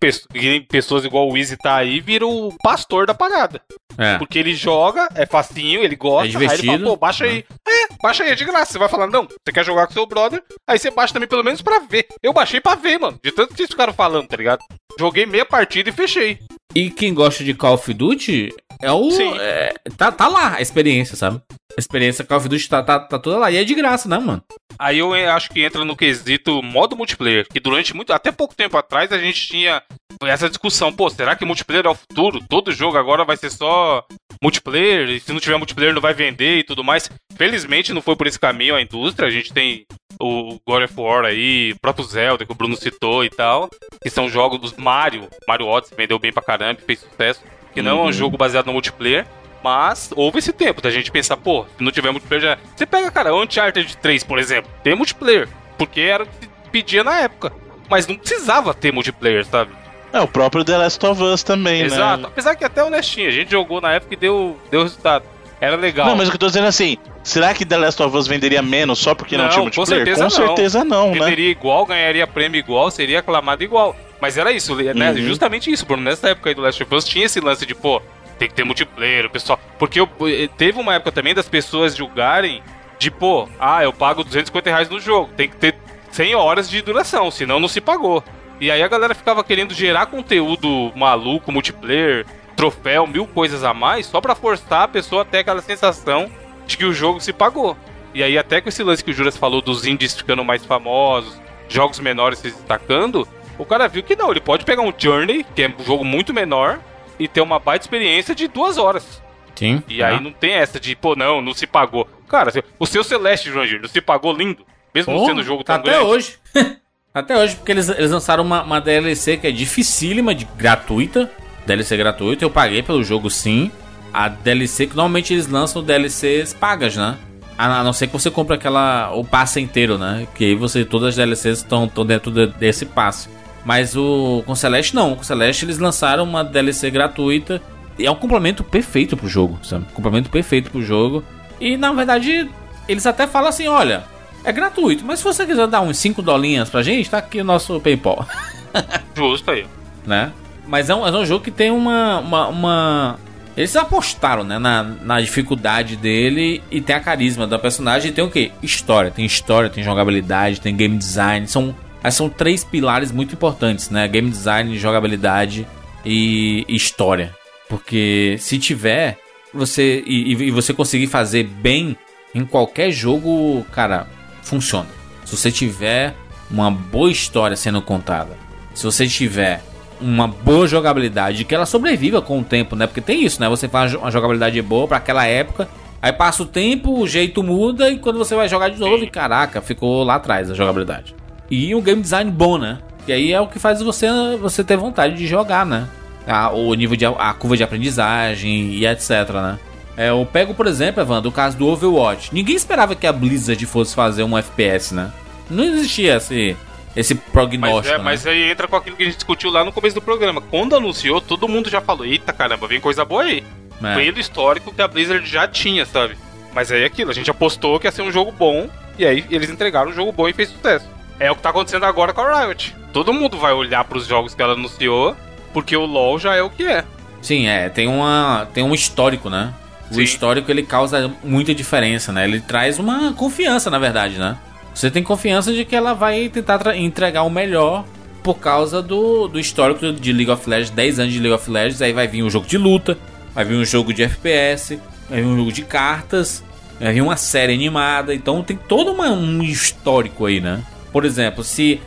[0.69, 3.61] pessoas igual o Easy tá aí, vira o pastor da parada.
[3.97, 4.19] É.
[4.19, 6.63] Porque ele joga, é facinho, ele gosta, é divertido.
[6.63, 7.45] aí ele fala, pô, baixa aí.
[7.67, 8.73] É, baixa aí, é de graça.
[8.73, 11.45] Você vai falar, não, você quer jogar com seu brother, aí você baixa também pelo
[11.45, 12.07] menos pra ver.
[12.23, 14.61] Eu baixei pra ver, mano, de tanto que vocês ficaram falando, tá ligado?
[14.99, 16.39] Joguei meia partida e fechei.
[16.75, 19.11] E quem gosta de Call of Duty é o.
[19.11, 19.39] Sim.
[19.39, 21.41] É, tá, tá lá a experiência, sabe?
[21.77, 23.51] A experiência Call of Duty tá, tá, tá toda lá.
[23.51, 24.43] E é de graça, né, mano?
[24.79, 28.77] Aí eu acho que entra no quesito modo multiplayer, que durante muito, até pouco tempo
[28.77, 29.83] atrás a gente tinha
[30.23, 32.43] essa discussão, pô, será que multiplayer é o futuro?
[32.49, 34.05] Todo jogo agora vai ser só
[34.43, 37.11] multiplayer, e se não tiver multiplayer não vai vender e tudo mais.
[37.37, 39.87] Felizmente não foi por esse caminho a indústria, a gente tem
[40.21, 43.69] o God of War aí, o próprio Zelda que o Bruno citou e tal,
[44.03, 47.43] que são jogos dos Mario, Mario Odyssey vendeu bem pra caramba, fez sucesso,
[47.75, 47.99] que não uhum.
[47.99, 48.13] é um uhum.
[48.13, 49.27] jogo baseado no multiplayer,
[49.67, 52.59] mas houve esse tempo da gente pensar, pô, se não tiver multiplayer já.
[52.77, 57.03] Você pega, cara, o Uncharted 3, por exemplo, tem multiplayer, porque era o que pedia
[57.03, 57.53] na época.
[57.91, 59.73] Mas não precisava ter multiplayer, sabe?
[60.13, 62.01] É, o próprio The Last of Us também, Exato.
[62.01, 62.07] né?
[62.07, 62.27] Exato.
[62.29, 65.25] Apesar que até o Nestinho, a gente jogou na época e deu, deu resultado.
[65.61, 66.07] Era legal.
[66.07, 68.29] Não, mas o que eu tô dizendo é assim, será que The Last of Us
[68.29, 70.05] venderia menos só porque não, não tinha multiplayer?
[70.05, 70.47] Com certeza com não.
[70.47, 71.19] certeza não, né?
[71.19, 73.97] Venderia igual, ganharia prêmio igual, seria aclamado igual.
[74.21, 75.11] Mas era isso, né?
[75.11, 75.17] Uhum.
[75.17, 76.05] Justamente isso, Bruno.
[76.05, 78.01] Nessa época aí do Last of Us tinha esse lance de, pô,
[78.39, 79.59] tem que ter multiplayer, o pessoal.
[79.79, 82.63] Porque eu, eh, teve uma época também das pessoas julgarem
[82.99, 85.75] de, pô, ah, eu pago 250 reais no jogo, tem que ter
[86.11, 88.23] 100 horas de duração, senão não se pagou.
[88.61, 92.25] E aí a galera ficava querendo gerar conteúdo maluco, multiplayer,
[92.57, 96.31] troféu, mil coisas a mais, só pra forçar a pessoa até aquela sensação
[96.67, 97.77] de que o jogo se pagou.
[98.15, 101.39] E aí até com esse lance que o Juras falou dos indies ficando mais famosos,
[101.69, 103.29] jogos menores se destacando,
[103.59, 106.33] o cara viu que não, ele pode pegar um Journey, que é um jogo muito
[106.33, 106.79] menor,
[107.19, 109.23] e ter uma baita experiência de duas horas.
[109.55, 109.83] Sim.
[109.89, 112.07] E aí não tem essa de, pô, não, não se pagou.
[112.29, 114.65] Cara, o seu Celeste, Jurandir, não se pagou lindo?
[114.95, 115.99] Mesmo sendo um jogo tão até grande.
[115.99, 116.39] Até hoje.
[117.13, 121.31] até hoje, porque eles, eles lançaram uma, uma DLC que é dificílima, de, gratuita.
[121.67, 123.71] DLC gratuita, eu paguei pelo jogo sim.
[124.13, 127.19] A DLC, que normalmente eles lançam DLCs pagas, né?
[127.59, 129.13] A não ser que você compre aquela.
[129.15, 130.27] o passe inteiro, né?
[130.35, 130.85] Que aí você.
[130.85, 133.29] Todas as DLCs estão dentro de, desse passe.
[133.67, 135.17] Mas o com Celeste não.
[135.17, 137.61] Com Celeste eles lançaram uma DLC gratuita.
[137.99, 139.87] E é um complemento perfeito pro jogo, sabe?
[139.93, 141.25] Complemento perfeito pro jogo.
[141.61, 142.49] E na verdade,
[142.87, 144.05] eles até falam assim: olha,
[144.45, 147.45] é gratuito, mas se você quiser dar uns 5 dolinhas pra gente, tá aqui o
[147.45, 148.25] nosso PayPal.
[149.17, 149.67] Justo aí.
[150.07, 150.31] Né?
[150.65, 153.19] Mas é um, é um jogo que tem uma, uma, uma...
[153.57, 158.11] Eles apostaram né, na, na dificuldade dele e tem a carisma da personagem.
[158.11, 158.53] E tem o que?
[158.63, 159.11] História.
[159.11, 161.49] Tem história, tem jogabilidade, tem game design.
[161.49, 161.75] São
[162.07, 164.07] mas são três pilares muito importantes, né?
[164.07, 165.67] Game design, jogabilidade
[166.05, 167.35] e, história.
[167.69, 169.19] Porque se tiver,
[169.53, 171.97] você e, e, você conseguir fazer bem
[172.33, 174.07] em qualquer jogo, cara,
[174.41, 174.87] funciona.
[175.25, 176.15] Se você tiver
[176.49, 178.39] uma boa história sendo contada,
[178.73, 179.61] se você tiver
[180.01, 182.87] uma boa jogabilidade, que ela sobreviva com o tempo, né?
[182.87, 183.49] Porque tem isso, né?
[183.49, 185.69] Você faz uma jogabilidade boa para aquela época
[186.01, 189.11] Aí passa o tempo, o jeito muda e quando você vai jogar de novo, e
[189.11, 191.17] caraca, ficou lá atrás a jogabilidade.
[191.51, 192.79] E um game design bom, né?
[193.07, 194.09] E aí é o que faz você,
[194.41, 195.89] você ter vontade de jogar, né?
[196.27, 199.59] A, o nível de a curva de aprendizagem e etc, né?
[199.97, 202.35] É, eu pego, por exemplo, Evandro, o caso do Overwatch.
[202.35, 205.11] Ninguém esperava que a Blizzard fosse fazer um FPS, né?
[205.49, 206.57] Não existia esse,
[206.95, 207.87] esse prognóstico.
[207.87, 208.05] Mas, é, né?
[208.05, 210.41] mas aí entra com aquilo que a gente discutiu lá no começo do programa.
[210.41, 213.43] Quando anunciou, todo mundo já falou: Eita caramba, vem coisa boa aí.
[213.83, 213.95] É.
[213.95, 216.17] Pelo histórico que a Blizzard já tinha, sabe?
[216.55, 218.69] Mas aí é aquilo, a gente apostou que ia ser um jogo bom,
[218.99, 220.96] e aí eles entregaram um jogo bom e fez sucesso.
[221.19, 222.77] É o que tá acontecendo agora com a Riot.
[222.93, 225.17] Todo mundo vai olhar para os jogos que ela anunciou,
[225.53, 226.85] porque o LoL já é o que é.
[227.23, 229.53] Sim, é, tem uma tem um histórico, né?
[229.91, 230.03] O Sim.
[230.03, 232.25] histórico ele causa muita diferença, né?
[232.25, 234.37] Ele traz uma confiança, na verdade, né?
[234.75, 237.85] Você tem confiança de que ela vai tentar entregar o melhor
[238.23, 241.81] por causa do, do histórico de League of Legends, 10 anos de League of Legends,
[241.81, 242.99] aí vai vir um jogo de luta,
[243.35, 246.45] vai vir um jogo de FPS, vai vir um jogo de cartas,
[246.79, 250.61] vai vir uma série animada, então tem todo uma, um histórico aí, né?
[250.97, 251.79] Por exemplo, se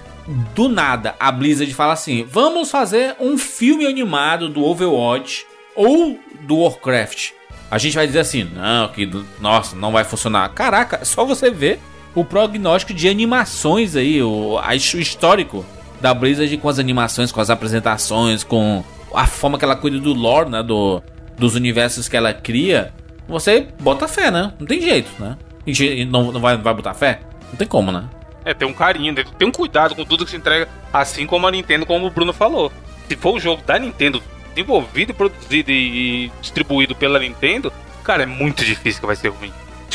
[0.53, 6.57] do nada a Blizzard fala assim: vamos fazer um filme animado do Overwatch ou do
[6.57, 7.31] Warcraft.
[7.71, 9.09] A gente vai dizer assim: não, que
[9.41, 10.47] nossa, não vai funcionar.
[10.49, 11.79] Caraca, só você ver
[12.13, 15.65] o prognóstico de animações aí, o, o histórico
[15.99, 20.13] da Blizzard com as animações, com as apresentações, com a forma que ela cuida do
[20.13, 20.61] lore, né?
[20.61, 21.01] Do,
[21.35, 22.93] dos universos que ela cria.
[23.27, 24.53] Você bota fé, né?
[24.59, 25.35] Não tem jeito, né?
[25.65, 27.21] E não, não, vai, não vai botar fé?
[27.49, 28.07] Não tem como, né?
[28.45, 31.51] É, tem um carinho, tem um cuidado com tudo que se entrega, assim como a
[31.51, 32.71] Nintendo, como o Bruno falou.
[33.07, 37.71] Se for um jogo da Nintendo, desenvolvido, produzido e distribuído pela Nintendo,
[38.03, 39.51] cara, é muito difícil que vai ser ruim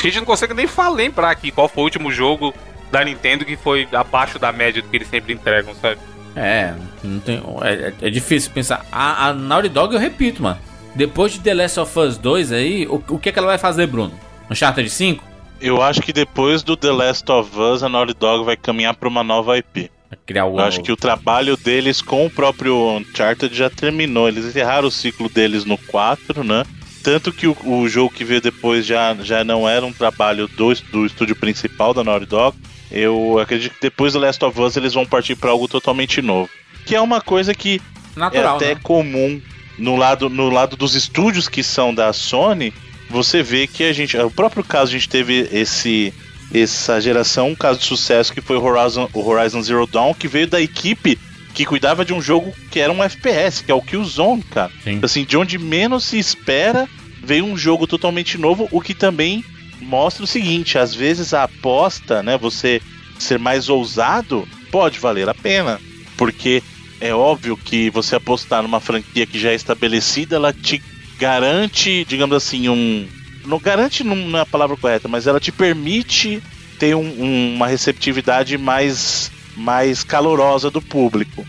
[0.08, 2.54] a gente não consegue nem falar, lembrar aqui qual foi o último jogo
[2.90, 5.98] da Nintendo que foi abaixo da média do que eles sempre entregam, sabe?
[6.36, 8.84] É, não tem, é, é difícil pensar.
[8.90, 10.58] A, a Naughty Dog, eu repito, mano.
[10.94, 13.58] Depois de The Last of Us 2 aí, o, o que, é que ela vai
[13.58, 14.12] fazer, Bruno?
[14.50, 15.24] Uncharted 5?
[15.60, 19.08] Eu acho que depois do The Last of Us, a Naughty Dog vai caminhar para
[19.08, 19.90] uma nova IP.
[20.26, 24.28] Criar Eu acho que o trabalho deles com o próprio Uncharted já terminou.
[24.28, 26.64] Eles encerraram o ciclo deles no 4, né?
[27.02, 30.72] Tanto que o, o, jogo que veio depois já, já não era um trabalho do,
[30.90, 32.56] do estúdio principal da Naughty Dog.
[32.90, 36.48] Eu acredito que depois do Last of Us eles vão partir para algo totalmente novo.
[36.86, 37.80] Que é uma coisa que
[38.16, 38.80] Natural, é até né?
[38.82, 39.42] comum
[39.78, 42.72] no lado, no lado dos estúdios que são da Sony.
[43.14, 44.16] Você vê que a gente.
[44.16, 46.12] O próprio caso, a gente teve esse
[46.52, 50.28] essa geração, um caso de sucesso que foi o Horizon, o Horizon Zero Dawn, que
[50.28, 51.18] veio da equipe
[51.54, 54.70] que cuidava de um jogo que era um FPS, que é o Killzone, cara.
[54.82, 54.98] Sim.
[55.02, 56.88] Assim, de onde menos se espera,
[57.22, 59.44] veio um jogo totalmente novo, o que também
[59.80, 62.82] mostra o seguinte, às vezes a aposta, né, você
[63.18, 65.80] ser mais ousado, pode valer a pena,
[66.16, 66.62] porque
[67.00, 70.82] é óbvio que você apostar numa franquia que já é estabelecida, ela te
[71.18, 73.08] garante, digamos assim, um
[73.46, 76.42] não garante não é a palavra correta, mas ela te permite
[76.78, 81.46] ter um, um, uma receptividade mais mais calorosa do público.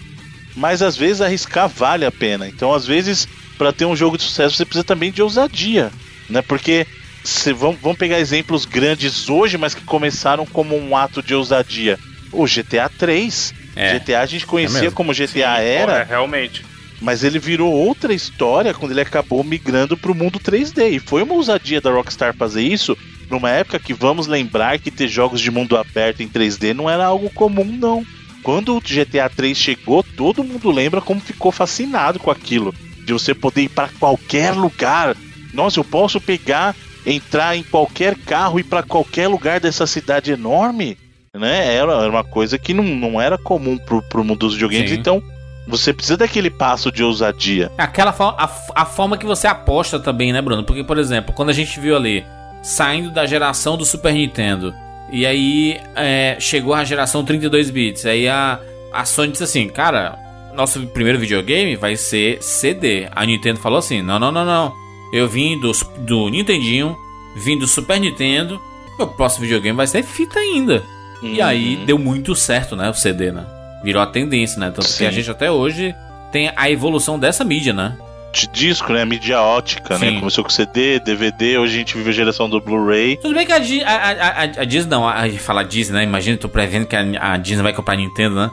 [0.56, 2.48] Mas às vezes arriscar vale a pena.
[2.48, 5.92] Então, às vezes, para ter um jogo de sucesso, você precisa também de ousadia,
[6.30, 6.42] né?
[6.42, 6.86] Porque
[7.24, 11.98] se vamos, vamos pegar exemplos grandes hoje, mas que começaram como um ato de ousadia.
[12.32, 13.54] O GTA 3.
[13.76, 16.00] É, GTA a gente conhecia é como GTA Sim, era.
[16.00, 16.64] É, realmente.
[17.06, 20.94] Mas ele virou outra história quando ele acabou migrando para o mundo 3D.
[20.94, 22.98] E foi uma ousadia da Rockstar fazer isso
[23.30, 27.06] numa época que vamos lembrar que ter jogos de mundo aberto em 3D não era
[27.06, 28.04] algo comum, não.
[28.42, 32.74] Quando o GTA 3 chegou, todo mundo lembra como ficou fascinado com aquilo.
[33.06, 35.16] De você poder ir para qualquer lugar.
[35.54, 36.76] Nossa, eu posso pegar,
[37.06, 40.98] entrar em qualquer carro e para qualquer lugar dessa cidade enorme.
[41.36, 41.76] Né?
[41.76, 44.90] Era uma coisa que não, não era comum pro, pro mundo dos videogames.
[44.90, 44.98] Sim.
[44.98, 45.24] Então,
[45.68, 47.72] você precisa daquele passo de ousadia.
[47.78, 50.64] Aquela a, a forma que você aposta também, né, Bruno?
[50.64, 52.24] Porque, por exemplo, quando a gente viu ali
[52.66, 54.74] saindo da geração do Super Nintendo.
[55.12, 58.06] E aí é, chegou a geração 32 bits.
[58.08, 58.60] Aí a,
[58.92, 60.18] a Sony disse assim: Cara,
[60.56, 63.08] nosso primeiro videogame vai ser CD.
[63.12, 64.74] A Nintendo falou assim: Não, não, não, não.
[65.14, 66.98] Eu vim do, do Nintendinho,
[67.38, 68.60] vim do Super Nintendo.
[68.98, 70.84] Meu próximo videogame vai ser fita ainda.
[71.22, 71.30] Uhum.
[71.30, 72.90] E aí deu muito certo, né?
[72.90, 73.46] O CD, né?
[73.86, 74.72] Virou a tendência, né?
[74.72, 74.98] Tanto Sim.
[74.98, 75.96] que a gente até hoje
[76.32, 77.96] tem a evolução dessa mídia, né?
[78.34, 79.06] de disco, né?
[79.06, 80.00] Mídia ótica, né?
[80.08, 80.12] Sim.
[80.16, 80.20] né?
[80.20, 83.16] Começou com CD, DVD, hoje a gente vive a geração do Blu-ray.
[83.16, 86.04] Tudo bem que a, a, a, a Disney, não, a, a fala Disney, né?
[86.04, 88.52] Imagina, tô prevendo que a, a Disney vai comprar a Nintendo, né?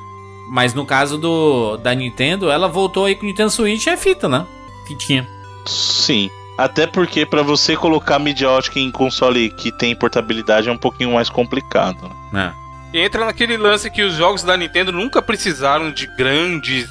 [0.52, 4.28] Mas no caso do da Nintendo, ela voltou aí com o Nintendo Switch é fita,
[4.28, 4.46] né?
[4.86, 5.26] Fitinha.
[5.66, 6.30] Sim.
[6.56, 11.14] Até porque para você colocar mídia ótica em console que tem portabilidade é um pouquinho
[11.14, 12.10] mais complicado.
[12.30, 12.52] Né?
[12.56, 12.61] É.
[12.92, 16.88] E entra naquele lance que os jogos da Nintendo nunca precisaram de grandes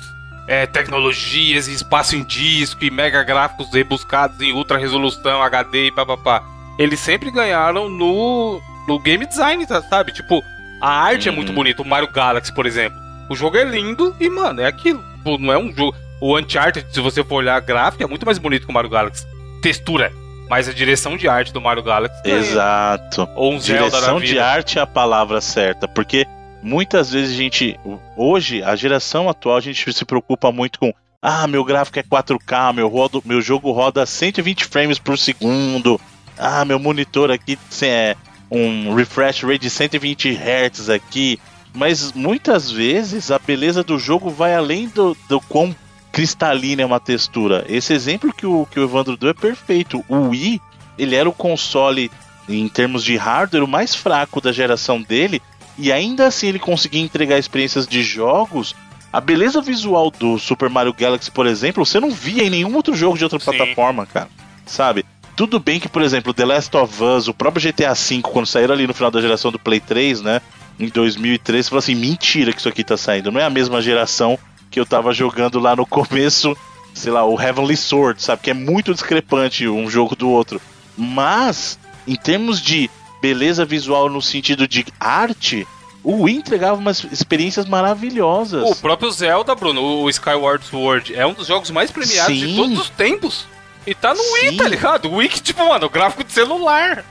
[0.47, 6.43] é, tecnologias, espaço em disco e mega gráficos rebuscados em ultra resolução, HD e papapá.
[6.79, 10.11] eles sempre ganharam no, no game design, tá, sabe?
[10.11, 10.41] Tipo,
[10.81, 11.55] a arte é muito Uhum.
[11.55, 11.83] bonita.
[11.83, 12.99] O Mario Galaxy, por exemplo.
[13.29, 15.03] O jogo é lindo e, mano, é aquilo.
[15.23, 15.95] Pô, não é um jogo.
[16.19, 18.89] O Uncharted, se você for olhar a gráfica, é muito mais bonito que o Mario
[18.89, 19.25] Galaxy.
[19.61, 20.11] Textura.
[20.51, 22.21] Mas a direção de arte do Mario Galaxy.
[22.23, 22.35] ganha.
[22.35, 23.25] Exato.
[23.37, 24.33] Ou um Zelda Direção vida.
[24.33, 26.27] de arte é a palavra certa, porque
[26.61, 27.79] muitas vezes a gente.
[28.17, 30.93] Hoje, a geração atual, a gente se preocupa muito com.
[31.21, 36.01] Ah, meu gráfico é 4K, meu, rodo, meu jogo roda 120 frames por segundo.
[36.37, 38.17] Ah, meu monitor aqui é
[38.51, 41.39] um refresh rate de 120 Hz aqui.
[41.73, 45.73] Mas muitas vezes a beleza do jogo vai além do, do quão
[46.11, 47.65] cristalina é uma textura.
[47.67, 50.03] Esse exemplo que o, que o Evandro deu é perfeito.
[50.07, 50.61] O Wii,
[50.97, 52.11] ele era o console
[52.49, 55.41] em termos de hardware, o mais fraco da geração dele,
[55.77, 58.75] e ainda assim ele conseguia entregar experiências de jogos.
[59.11, 62.95] A beleza visual do Super Mario Galaxy, por exemplo, você não via em nenhum outro
[62.95, 63.45] jogo de outra Sim.
[63.45, 64.29] plataforma, cara.
[64.65, 65.05] Sabe?
[65.35, 68.73] Tudo bem que, por exemplo, The Last of Us, o próprio GTA V, quando saíram
[68.73, 70.41] ali no final da geração do Play 3, né?
[70.79, 73.31] Em 2003, você falou assim: mentira que isso aqui tá saindo.
[73.31, 74.37] Não é a mesma geração
[74.71, 76.57] que eu tava jogando lá no começo,
[76.93, 78.41] sei lá, o Heavenly Sword, sabe?
[78.41, 80.61] Que é muito discrepante um jogo do outro.
[80.97, 82.89] Mas, em termos de
[83.21, 85.67] beleza visual no sentido de arte,
[86.03, 88.63] o Wii entregava umas experiências maravilhosas.
[88.63, 92.55] O próprio Zelda, Bruno, o Skyward Sword, é um dos jogos mais premiados de Sim.
[92.55, 93.45] todos os tempos.
[93.85, 94.57] E tá no Wii, Sim.
[94.57, 95.09] tá ligado?
[95.09, 97.03] O Wii que, tipo, mano, gráfico de celular.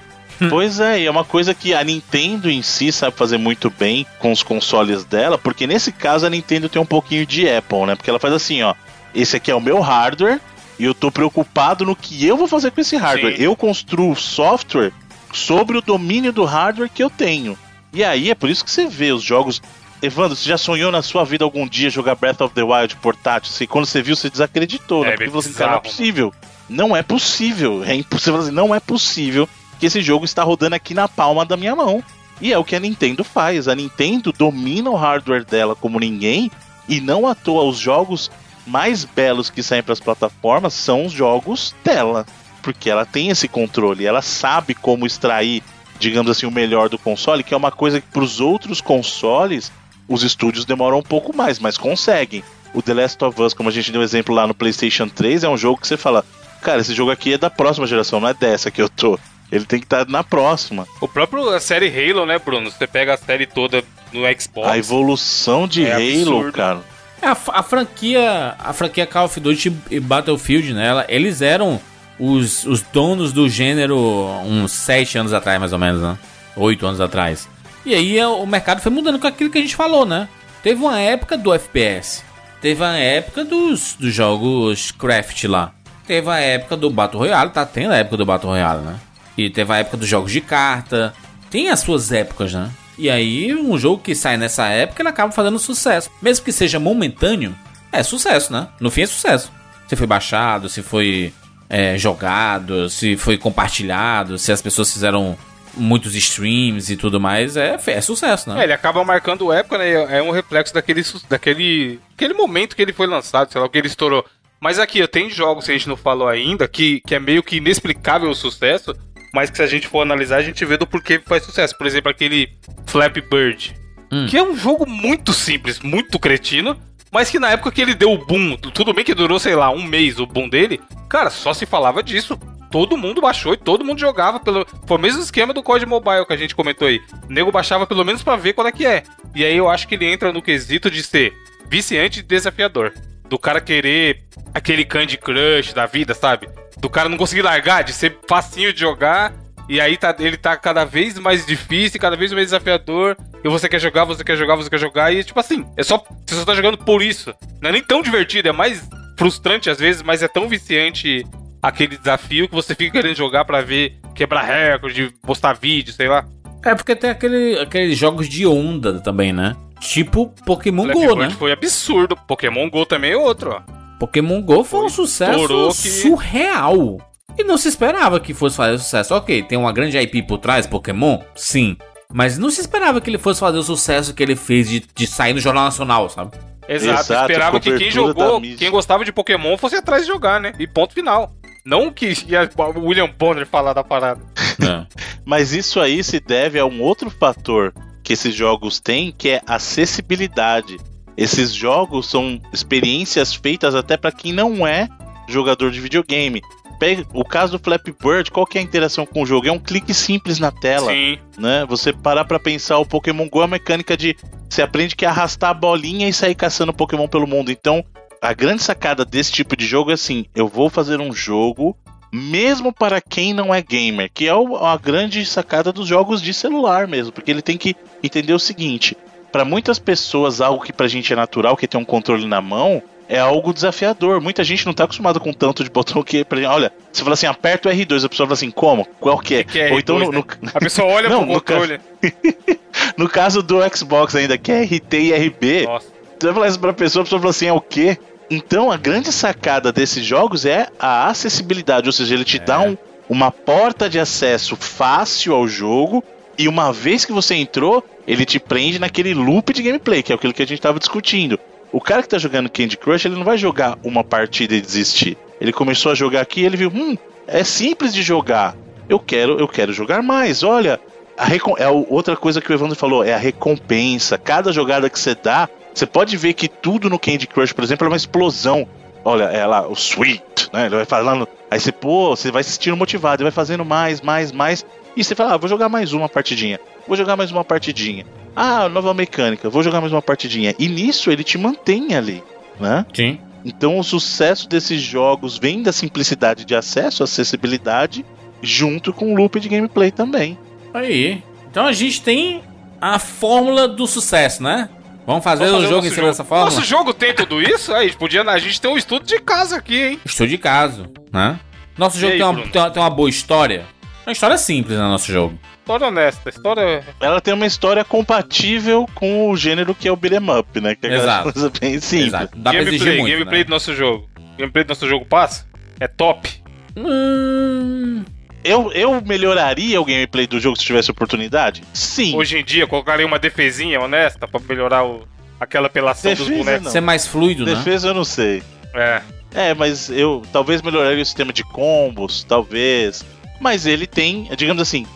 [0.49, 4.07] Pois é, e é uma coisa que a Nintendo em si sabe fazer muito bem
[4.19, 7.95] com os consoles dela, porque nesse caso a Nintendo tem um pouquinho de Apple, né?
[7.95, 8.75] Porque ela faz assim, ó,
[9.15, 10.41] esse aqui é o meu hardware
[10.79, 13.37] e eu tô preocupado no que eu vou fazer com esse hardware.
[13.37, 13.43] Sim.
[13.43, 14.93] Eu construo software
[15.33, 17.59] sobre o domínio do hardware que eu tenho.
[17.93, 19.61] E aí é por isso que você vê os jogos.
[20.01, 23.53] Evandro, você já sonhou na sua vida algum dia jogar Breath of the Wild portátil?
[23.53, 25.09] Assim, quando você viu, você desacreditou, né?
[25.09, 26.35] É, Porque bem você assim, cara, não é possível.
[26.69, 27.85] Não é possível.
[27.85, 28.41] É impossível.
[28.41, 29.49] Assim, não é possível
[29.81, 32.05] que esse jogo está rodando aqui na palma da minha mão.
[32.39, 33.67] E é o que a Nintendo faz.
[33.67, 36.51] A Nintendo domina o hardware dela como ninguém.
[36.87, 38.31] E não à toa, os jogos
[38.67, 42.27] mais belos que saem para as plataformas são os jogos dela.
[42.63, 44.05] Porque ela tem esse controle.
[44.05, 45.63] Ela sabe como extrair,
[45.99, 47.43] digamos assim, o melhor do console.
[47.43, 49.73] Que é uma coisa que para os outros consoles,
[50.07, 52.45] os estúdios demoram um pouco mais, mas conseguem.
[52.75, 55.49] O The Last of Us, como a gente deu exemplo lá no PlayStation 3, é
[55.49, 56.25] um jogo que você fala:
[56.61, 59.19] Cara, esse jogo aqui é da próxima geração, não é dessa que eu tô.
[59.51, 60.87] Ele tem que estar na próxima.
[61.01, 62.71] O próprio a série Halo, né, Bruno?
[62.71, 63.83] Você pega a série toda
[64.13, 64.69] no Xbox.
[64.69, 66.53] A evolução de É Halo, absurdo.
[66.53, 66.81] cara.
[67.21, 71.05] É, A, a franquia, a franquia Call of Duty e Battlefield, né?
[71.09, 71.81] eles eram
[72.19, 73.99] os, os donos do gênero
[74.45, 76.17] uns sete anos atrás, mais ou menos, né?
[76.57, 77.49] Oito anos atrás.
[77.85, 80.29] E aí é, o mercado foi mudando com aquilo que a gente falou, né?
[80.63, 82.23] Teve uma época do FPS.
[82.61, 85.73] Teve a época dos, dos jogos craft lá.
[86.07, 88.97] Teve a época do Battle Royale, tá tendo a época do Battle Royale, né?
[89.37, 91.15] E teve a época dos jogos de carta.
[91.51, 92.71] Tem as suas épocas, né?
[92.99, 96.11] E aí, um jogo que sai nessa época, ele acaba fazendo sucesso.
[96.21, 97.57] Mesmo que seja momentâneo,
[97.91, 98.69] é sucesso, né?
[98.79, 99.51] No fim é sucesso.
[99.89, 101.33] Se foi baixado, se foi
[101.69, 105.37] é, jogado, se foi compartilhado, se as pessoas fizeram
[105.75, 108.65] muitos streams e tudo mais, é, é sucesso, É, né?
[108.65, 110.19] ele acaba marcando época, né?
[110.19, 113.87] É um reflexo daquele, daquele aquele momento que ele foi lançado, sei lá, que ele
[113.87, 114.25] estourou.
[114.61, 117.57] Mas aqui, tem jogos que a gente não falou ainda, que, que é meio que
[117.57, 118.95] inexplicável o sucesso,
[119.35, 121.77] mas que se a gente for analisar, a gente vê do porquê faz sucesso.
[121.77, 122.49] Por exemplo, aquele
[122.87, 123.75] Flappy Bird,
[124.13, 124.27] Hum.
[124.29, 126.77] que é um jogo muito simples, muito cretino,
[127.13, 129.71] mas que na época que ele deu o boom, tudo bem que durou, sei lá,
[129.71, 132.39] um mês o boom dele, cara, só se falava disso.
[132.73, 134.65] Todo mundo baixou e todo mundo jogava pelo.
[134.87, 137.01] Foi o mesmo esquema do COD Mobile que a gente comentou aí.
[137.29, 139.03] O nego baixava pelo menos pra ver qual é que é.
[139.35, 141.33] E aí eu acho que ele entra no quesito de ser
[141.69, 142.93] viciante e desafiador.
[143.29, 144.23] Do cara querer
[144.55, 146.49] aquele Candy Crush da vida, sabe?
[146.81, 149.33] Do cara não conseguir largar, de ser facinho de jogar.
[149.69, 153.17] E aí tá, ele tá cada vez mais difícil, cada vez mais desafiador.
[153.45, 155.13] E você quer jogar, você quer jogar, você quer jogar.
[155.13, 156.03] E tipo assim, é só.
[156.27, 157.33] Você só tá jogando por isso.
[157.63, 161.25] Não é nem tão divertido, é mais frustrante às vezes, mas é tão viciante
[161.63, 166.25] aquele desafio que você fica querendo jogar pra ver, quebrar recorde, postar vídeo, sei lá.
[166.65, 169.57] É porque tem aquele, aqueles jogos de onda também, né?
[169.81, 171.31] Tipo Pokémon Go, Bird né?
[171.31, 172.17] Foi absurdo.
[172.17, 173.80] Pokémon Go também é outro, ó.
[174.01, 176.99] Pokémon Go foi um Foi, sucesso estourou que- surreal.
[177.39, 179.15] E não se esperava que fosse fazer sucesso.
[179.15, 181.21] Ok, tem uma grande IP por trás, Pokémon?
[181.37, 181.77] Sim.
[182.13, 185.07] Mas não se esperava que ele fosse fazer o sucesso que ele fez de, de
[185.07, 186.33] sair no Jornal Nacional, sabe?
[186.69, 190.53] Exato, Exato, esperava que quem jogou, quem gostava de Pokémon fosse atrás de jogar, né?
[190.59, 191.33] E ponto final.
[191.65, 194.21] Não que ia o William Bonner falar da parada.
[194.63, 194.87] É.
[195.27, 197.73] Mas isso aí se deve a um outro fator
[198.03, 200.79] que esses jogos têm, que é acessibilidade.
[201.17, 204.89] Esses jogos são experiências feitas até para quem não é
[205.29, 206.41] jogador de videogame.
[206.79, 209.47] Pega o caso do Flappy Bird, qual que é a interação com o jogo?
[209.47, 210.91] É um clique simples na tela.
[210.91, 211.19] Sim.
[211.39, 211.67] Né?
[211.69, 214.17] Você parar pra pensar, o Pokémon GO é a mecânica de.
[214.49, 217.53] Você aprende que é arrastar a bolinha e sair caçando Pokémon pelo mundo.
[217.53, 217.85] Então,
[218.21, 221.77] a grande sacada desse tipo de jogo é assim: eu vou fazer um jogo
[222.13, 226.89] mesmo para quem não é gamer, que é a grande sacada dos jogos de celular
[226.89, 228.97] mesmo, porque ele tem que entender o seguinte:
[229.31, 232.41] para muitas pessoas, algo que pra gente é natural, que é ter um controle na
[232.41, 234.21] mão, é algo desafiador.
[234.21, 237.27] Muita gente não tá acostumada com tanto de botão que, pra, olha, você fala assim,
[237.27, 238.85] aperta o R2, a pessoa fala assim, como?
[239.01, 239.45] Qual que é?
[239.45, 240.53] Que que é Ou então R2, no, né?
[240.55, 241.79] A pessoa olha não, pro controle.
[241.79, 242.57] Ca...
[242.97, 245.87] no caso do Xbox ainda, que é RT e RB, Nossa.
[246.19, 247.99] você vai falar isso pra pessoa, a pessoa fala assim, é o quê?
[248.31, 252.41] Então a grande sacada desses jogos é a acessibilidade, ou seja, ele te é.
[252.41, 252.77] dá um,
[253.09, 256.05] uma porta de acesso fácil ao jogo
[256.39, 260.15] e uma vez que você entrou, ele te prende naquele loop de gameplay, que é
[260.15, 261.39] aquilo que a gente estava discutindo.
[261.73, 265.17] O cara que tá jogando Candy Crush, ele não vai jogar uma partida e desistir.
[265.41, 268.57] Ele começou a jogar aqui ele viu, hum, é simples de jogar.
[268.89, 270.43] Eu quero, eu quero jogar mais.
[270.43, 270.81] Olha,
[271.17, 271.29] a
[271.59, 274.19] é outra coisa que o Evandro falou, é a recompensa.
[274.19, 277.87] Cada jogada que você dá, você pode ver que tudo no Candy Crush, por exemplo,
[277.87, 278.67] é uma explosão.
[279.05, 280.67] Olha, é lá, o sweet, né?
[280.67, 281.27] Ele vai falando.
[281.51, 284.65] Aí você, pô, você vai se sentindo motivado, ele vai fazendo mais, mais, mais.
[284.97, 286.61] E você fala, ah, vou jogar mais uma partidinha.
[286.87, 288.05] Vou jogar mais uma partidinha.
[288.35, 290.55] Ah, nova mecânica, vou jogar mais uma partidinha.
[290.59, 292.23] E nisso ele te mantém ali,
[292.59, 292.85] né?
[292.95, 293.19] Sim.
[293.45, 298.05] Então o sucesso desses jogos vem da simplicidade de acesso, acessibilidade,
[298.43, 300.39] junto com o loop de gameplay também.
[300.75, 301.23] Aí.
[301.51, 302.43] Então a gente tem
[302.81, 304.69] a fórmula do sucesso, né?
[305.07, 306.51] Vamos fazer, Vamos fazer o jogo em cima dessa fórmula?
[306.51, 307.75] Nosso jogo tem tudo isso?
[307.75, 310.01] Aí, podia, a gente tem um estudo de casa aqui, hein?
[310.05, 311.39] Estudo de caso, né?
[311.77, 313.65] Nosso jogo aí, tem, uma, tem, uma, tem uma boa história.
[314.07, 315.39] Uma história simples no nosso jogo.
[315.61, 316.85] História honesta, história.
[317.01, 320.75] Ela tem uma história compatível com o gênero que é o beat'em up, né?
[320.75, 321.33] Que é Exato.
[321.33, 322.09] coisa bem simples.
[322.09, 322.37] Exato.
[322.37, 323.45] Dá gameplay, pra exigir muito, gameplay né?
[323.45, 324.11] do nosso jogo.
[324.37, 325.47] Gameplay do nosso jogo passa?
[325.79, 326.29] É top.
[326.77, 328.05] Hum...
[328.43, 331.63] Eu, eu melhoraria o gameplay do jogo se tivesse oportunidade?
[331.73, 332.17] Sim.
[332.17, 335.07] Hoje em dia, colocaria uma defesinha honesta pra melhorar o,
[335.39, 336.73] aquela apelação Defesa, dos bonecos.
[336.73, 337.65] Ser mais fluido, Defesa, né?
[337.65, 338.43] Defesa eu não sei.
[338.75, 339.03] É.
[339.35, 343.05] É, mas eu talvez melhoraria o sistema de combos, talvez.
[343.41, 344.87] Mas ele tem, digamos assim,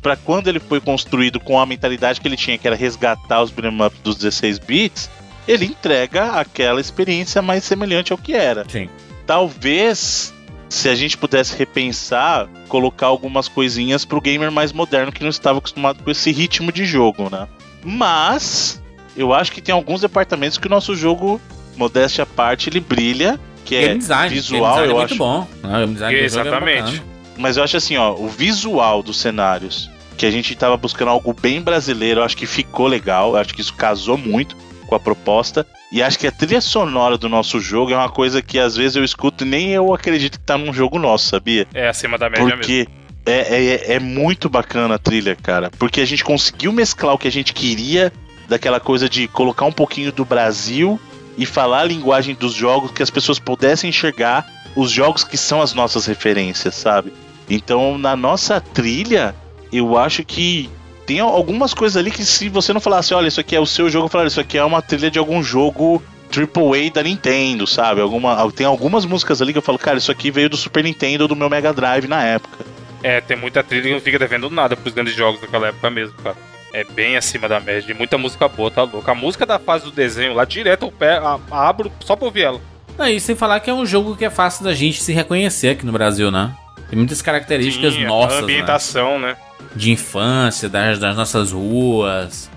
[0.00, 3.50] para quando ele foi construído com a mentalidade que ele tinha, que era resgatar os
[3.50, 5.10] beat'em up dos 16 bits,
[5.46, 8.64] ele entrega aquela experiência mais semelhante ao que era.
[8.68, 8.88] Sim.
[9.26, 10.32] Talvez
[10.68, 15.58] se a gente pudesse repensar, colocar algumas coisinhas pro gamer mais moderno que não estava
[15.58, 17.48] acostumado com esse ritmo de jogo, né?
[17.82, 18.82] Mas
[19.16, 21.40] eu acho que tem alguns departamentos que o nosso jogo,
[21.76, 25.18] modéstia à parte, ele brilha, que é design, visual, design é eu é muito acho.
[25.18, 25.46] bom.
[25.62, 27.02] Ah, o é Exatamente.
[27.14, 31.10] É mas eu acho assim, ó, o visual dos cenários, que a gente tava buscando
[31.10, 34.56] algo bem brasileiro, eu acho que ficou legal, eu acho que isso casou muito
[34.86, 35.64] com a proposta.
[35.90, 38.96] E acho que a trilha sonora do nosso jogo é uma coisa que às vezes
[38.96, 41.66] eu escuto e nem eu acredito que tá num jogo nosso, sabia?
[41.72, 42.92] É acima da média Porque mesmo.
[43.24, 45.70] É, é, é muito bacana a trilha, cara.
[45.78, 48.12] Porque a gente conseguiu mesclar o que a gente queria,
[48.48, 51.00] daquela coisa de colocar um pouquinho do Brasil
[51.36, 55.60] e falar a linguagem dos jogos que as pessoas pudessem enxergar os jogos que são
[55.62, 57.12] as nossas referências, sabe?
[57.48, 59.34] Então, na nossa trilha,
[59.72, 60.70] eu acho que
[61.08, 63.88] tem algumas coisas ali que se você não falasse, olha, isso aqui é o seu
[63.88, 68.02] jogo, eu falaria, isso aqui é uma trilha de algum jogo AAA da Nintendo, sabe?
[68.02, 71.24] Alguma, tem algumas músicas ali que eu falo, cara, isso aqui veio do Super Nintendo
[71.24, 72.58] ou do meu Mega Drive na época.
[73.02, 76.14] É, tem muita trilha que não fica devendo nada pros grandes jogos daquela época mesmo,
[76.22, 76.36] cara.
[76.74, 77.94] É bem acima da média.
[77.94, 79.10] Muita música boa, tá louco.
[79.10, 81.18] A música da fase do desenho lá, direto eu pé,
[81.50, 82.60] abro só pra ouvir ela.
[82.98, 85.86] Aí, sem falar que é um jogo que é fácil da gente se reconhecer aqui
[85.86, 86.54] no Brasil, né?
[86.90, 88.32] Tem muitas características Sim, nossas.
[88.32, 88.42] A né?
[88.42, 89.28] ambientação, né?
[89.28, 89.47] né?
[89.74, 92.50] De infância, das, das nossas ruas,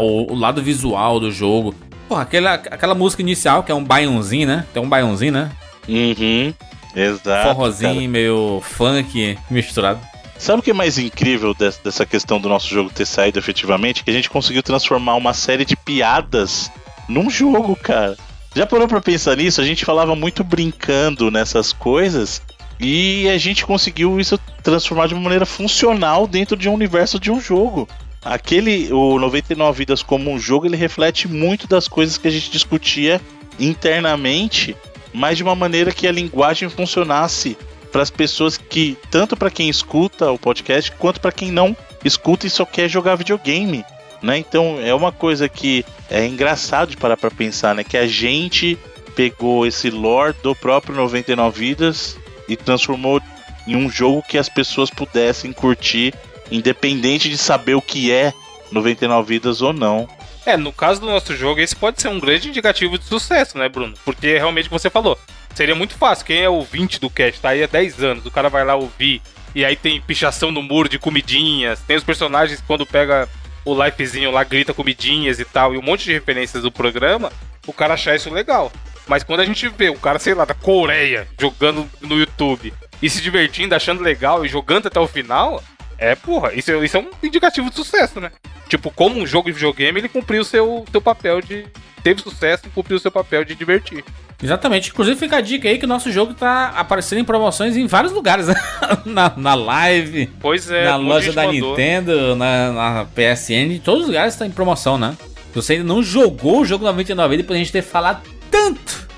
[0.00, 1.74] o, o, lado visual do jogo.
[2.08, 4.66] Porra, aquela, aquela música inicial, que é um baiãozinho, né?
[4.72, 5.50] Tem um baiãozinho, né?
[5.88, 6.52] Uhum.
[6.94, 7.48] Exato.
[7.48, 8.08] Forrozinho, cara.
[8.08, 10.00] meio funk misturado.
[10.38, 14.02] Sabe o que é mais incrível dessa questão do nosso jogo ter saído efetivamente?
[14.02, 16.70] Que a gente conseguiu transformar uma série de piadas
[17.08, 18.16] num jogo, cara.
[18.54, 19.60] Já parou pra pensar nisso?
[19.60, 22.42] A gente falava muito brincando nessas coisas
[22.82, 27.30] e a gente conseguiu isso transformar de uma maneira funcional dentro de um universo de
[27.30, 27.88] um jogo.
[28.24, 32.50] Aquele, o 99 Vidas como um jogo, ele reflete muito das coisas que a gente
[32.50, 33.20] discutia
[33.58, 34.76] internamente,
[35.12, 37.56] mas de uma maneira que a linguagem funcionasse
[37.92, 42.48] para as pessoas que, tanto para quem escuta o podcast, quanto para quem não escuta
[42.48, 43.84] e só quer jogar videogame.
[44.20, 44.38] Né?
[44.38, 47.82] Então é uma coisa que é engraçado de parar para pensar, né?
[47.84, 48.78] Que a gente
[49.16, 52.16] pegou esse lore do próprio 99 Vidas
[52.48, 53.20] e transformou
[53.66, 56.14] em um jogo que as pessoas pudessem curtir,
[56.50, 58.32] independente de saber o que é
[58.70, 60.08] 99 vidas ou não.
[60.44, 63.68] É, no caso do nosso jogo, esse pode ser um grande indicativo de sucesso, né,
[63.68, 63.94] Bruno?
[64.04, 65.16] Porque realmente você falou,
[65.54, 66.24] Seria muito fácil.
[66.24, 69.20] Quem é ouvinte do cast, tá aí há 10 anos, o cara vai lá ouvir.
[69.54, 71.80] E aí tem pichação no muro de comidinhas.
[71.80, 73.28] Tem os personagens quando pega
[73.64, 75.74] o lifezinho lá, grita comidinhas e tal.
[75.74, 77.30] E um monte de referências do programa.
[77.66, 78.72] O cara achar isso legal.
[79.06, 83.10] Mas quando a gente vê um cara, sei lá, da Coreia jogando no YouTube e
[83.10, 85.62] se divertindo, achando legal e jogando até o final,
[85.98, 88.30] é, porra, isso, é, isso é um indicativo de sucesso, né?
[88.68, 91.66] Tipo, como um jogo de videogame, ele cumpriu o seu, seu papel de.
[92.02, 94.04] Teve sucesso e cumpriu o seu papel de divertir.
[94.42, 94.90] Exatamente.
[94.90, 98.12] Inclusive fica a dica aí que o nosso jogo tá aparecendo em promoções em vários
[98.12, 98.48] lugares.
[98.48, 98.54] Né?
[99.06, 100.26] na, na live.
[100.40, 100.84] Pois é.
[100.84, 101.70] Na loja da mandou.
[101.70, 105.16] Nintendo, na, na PSN, em todos os lugares tá em promoção, né?
[105.52, 108.22] Se você ainda não jogou o jogo 99 depois a gente ter falado
[108.52, 109.08] tanto.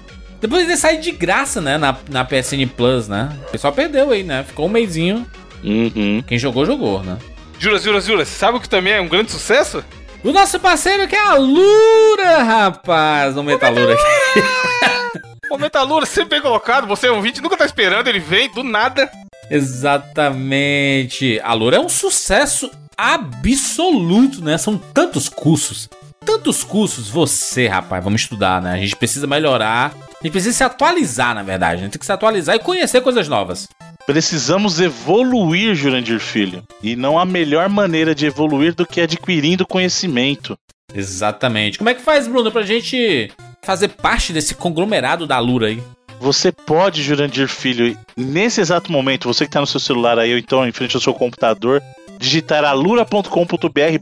[0.40, 1.76] Depois ele sair de graça, né?
[1.76, 3.36] Na, na PSN Plus, né?
[3.48, 4.44] O pessoal perdeu aí, né?
[4.44, 5.26] Ficou um mêsinho.
[5.62, 6.22] Uhum.
[6.26, 7.18] Quem jogou, jogou, né?
[7.58, 8.24] Jura, jura, jura.
[8.24, 9.84] Sabe o que também é um grande sucesso?
[10.22, 13.36] O nosso parceiro que é a Lura, rapaz.
[13.36, 14.42] O Metalura aqui.
[15.50, 16.86] O Metalura sempre bem colocado.
[16.88, 18.08] Você é um ouvinte, nunca tá esperando.
[18.08, 19.08] Ele vem do nada.
[19.48, 21.38] Exatamente.
[21.44, 24.58] A Lura é um sucesso absoluto, né?
[24.58, 25.88] São tantos cursos.
[26.24, 27.08] Tantos cursos.
[27.08, 28.72] Você, rapaz, vamos estudar, né?
[28.72, 29.94] A gente precisa melhorar.
[29.94, 31.80] A gente precisa se atualizar, na verdade.
[31.80, 33.68] A gente tem que se atualizar e conhecer coisas novas.
[34.06, 36.62] Precisamos evoluir, Jurandir Filho.
[36.82, 40.56] E não há melhor maneira de evoluir do que adquirindo conhecimento.
[40.94, 41.78] Exatamente.
[41.78, 43.30] Como é que faz, Bruno, pra gente
[43.62, 45.82] fazer parte desse conglomerado da Lura aí?
[46.20, 50.38] Você pode, Jurandir Filho, nesse exato momento, você que está no seu celular aí, ou
[50.38, 51.82] então em frente ao seu computador,
[52.18, 53.28] digitar alura.com.br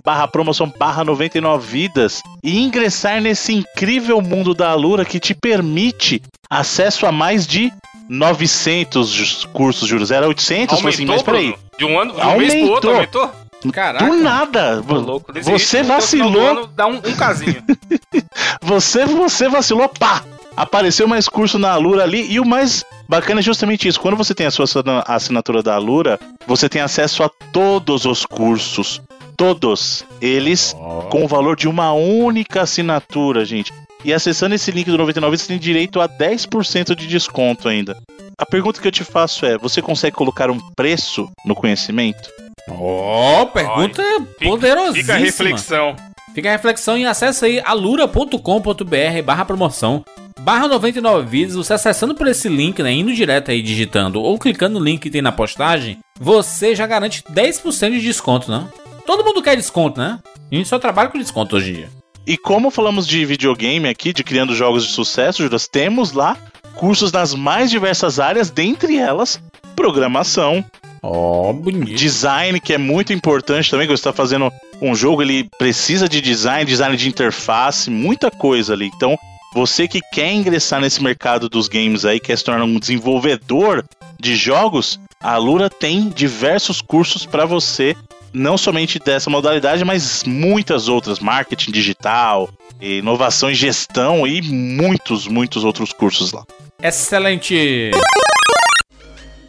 [0.05, 6.23] barra promoção barra 99 vidas e ingressar nesse incrível mundo da Alura que te permite
[6.51, 7.73] acesso a mais de
[8.09, 10.11] 900 cursos, juros.
[10.11, 11.55] Era 800, aumentou, assim, mas peraí.
[11.79, 12.39] De um ano, de um aumentou.
[12.39, 13.31] mês pro outro, aumentou?
[13.73, 14.05] Caraca.
[14.05, 14.83] Do nada.
[14.87, 16.67] Louco, você vacilou.
[16.69, 17.63] Dá um, um casinho.
[18.61, 20.25] você, você vacilou, pá!
[20.57, 22.31] Apareceu mais curso na Alura ali.
[22.31, 24.01] E o mais bacana é justamente isso.
[24.01, 24.67] Quando você tem a sua
[25.07, 29.01] assinatura da Alura, você tem acesso a todos os cursos.
[29.37, 31.09] Todos eles oh.
[31.09, 33.73] com o valor de uma única assinatura, gente.
[34.05, 37.97] E acessando esse link do 99, você tem direito a 10% de desconto ainda.
[38.37, 42.29] A pergunta que eu te faço é: você consegue colocar um preço no conhecimento?
[42.69, 44.95] Ó, oh, pergunta Olha, poderosíssima.
[44.95, 45.97] Fica a reflexão.
[46.35, 50.05] Fica a reflexão e acessa aí alura.com.br barra promoção
[50.41, 54.79] barra 99 vídeos, você acessando por esse link, né, indo direto aí digitando ou clicando
[54.79, 58.67] no link que tem na postagem, você já garante 10% de desconto, né?
[59.07, 60.19] Todo mundo quer desconto, né?
[60.51, 61.91] A gente só trabalha com desconto hoje em dia.
[62.27, 66.37] E como falamos de videogame aqui, de criando jogos de sucesso, Juras, temos lá
[66.75, 69.41] cursos nas mais diversas áreas, dentre elas
[69.75, 70.65] programação,
[71.03, 71.95] oh, bonito.
[71.95, 76.21] design, que é muito importante também, que você está fazendo um jogo, ele precisa de
[76.21, 78.91] design, design de interface, muita coisa ali.
[78.95, 79.19] Então,
[79.53, 83.85] você que quer ingressar nesse mercado dos games aí, quer se tornar um desenvolvedor
[84.19, 87.95] de jogos, a Lura tem diversos cursos para você
[88.33, 92.49] não somente dessa modalidade, mas muitas outras, marketing digital,
[92.81, 96.45] inovação e gestão e muitos, muitos outros cursos lá.
[96.83, 97.91] Excelente!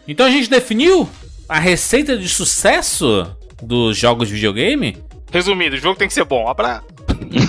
[0.06, 1.08] Então a gente definiu
[1.48, 3.26] a receita de sucesso
[3.62, 4.98] dos jogos de videogame?
[5.32, 6.46] Resumindo, o jogo tem que ser bom.
[6.46, 6.82] Abra...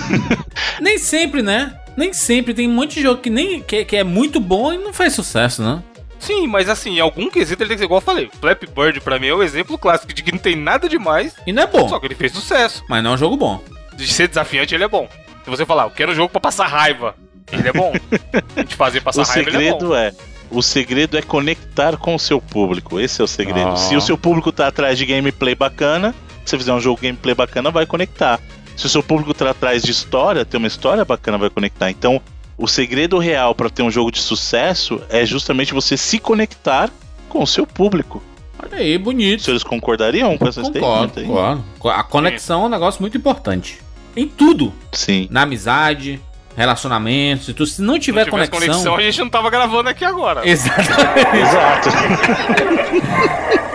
[0.80, 1.78] nem sempre, né?
[1.96, 2.52] Nem sempre.
[2.54, 5.14] Tem um monte de jogo que, nem, que, que é muito bom e não faz
[5.14, 5.82] sucesso, né?
[6.18, 8.30] Sim, mas assim, em algum quesito ele tem que ser igual eu falei.
[8.40, 11.34] Flappy Bird pra mim é o exemplo clássico de que não tem nada demais.
[11.46, 11.88] E não é bom.
[11.88, 12.84] Só que ele fez sucesso.
[12.88, 13.62] Mas não é um jogo bom.
[13.94, 15.08] De ser desafiante, ele é bom.
[15.44, 17.14] Se você falar, eu quero um jogo pra passar raiva,
[17.52, 17.92] ele é bom.
[18.66, 19.76] De fazer passar o raiva, ele é bom.
[19.76, 20.12] O segredo é.
[20.50, 23.00] O segredo é conectar com o seu público.
[23.00, 23.70] Esse é o segredo.
[23.70, 23.76] Ah.
[23.76, 27.34] Se o seu público tá atrás de gameplay bacana, se você fizer um jogo gameplay
[27.34, 28.40] bacana, vai conectar.
[28.76, 31.90] Se o seu público tá atrás de história, tem uma história bacana, vai conectar.
[31.90, 32.20] Então,
[32.58, 36.90] o segredo real para ter um jogo de sucesso é justamente você se conectar
[37.28, 38.22] com o seu público.
[38.62, 39.42] Olha aí, bonito.
[39.42, 41.64] Se eles concordariam com essa Concordo, concordo.
[41.84, 43.80] A conexão é um negócio muito importante.
[44.16, 44.72] Em tudo.
[44.92, 45.28] Sim.
[45.30, 46.20] Na amizade,
[46.56, 47.66] relacionamentos e tudo.
[47.66, 48.60] Se não tiver não conexão...
[48.60, 50.48] conexão, a gente não tava gravando aqui agora.
[50.48, 51.36] Exatamente.
[51.36, 51.88] Exato.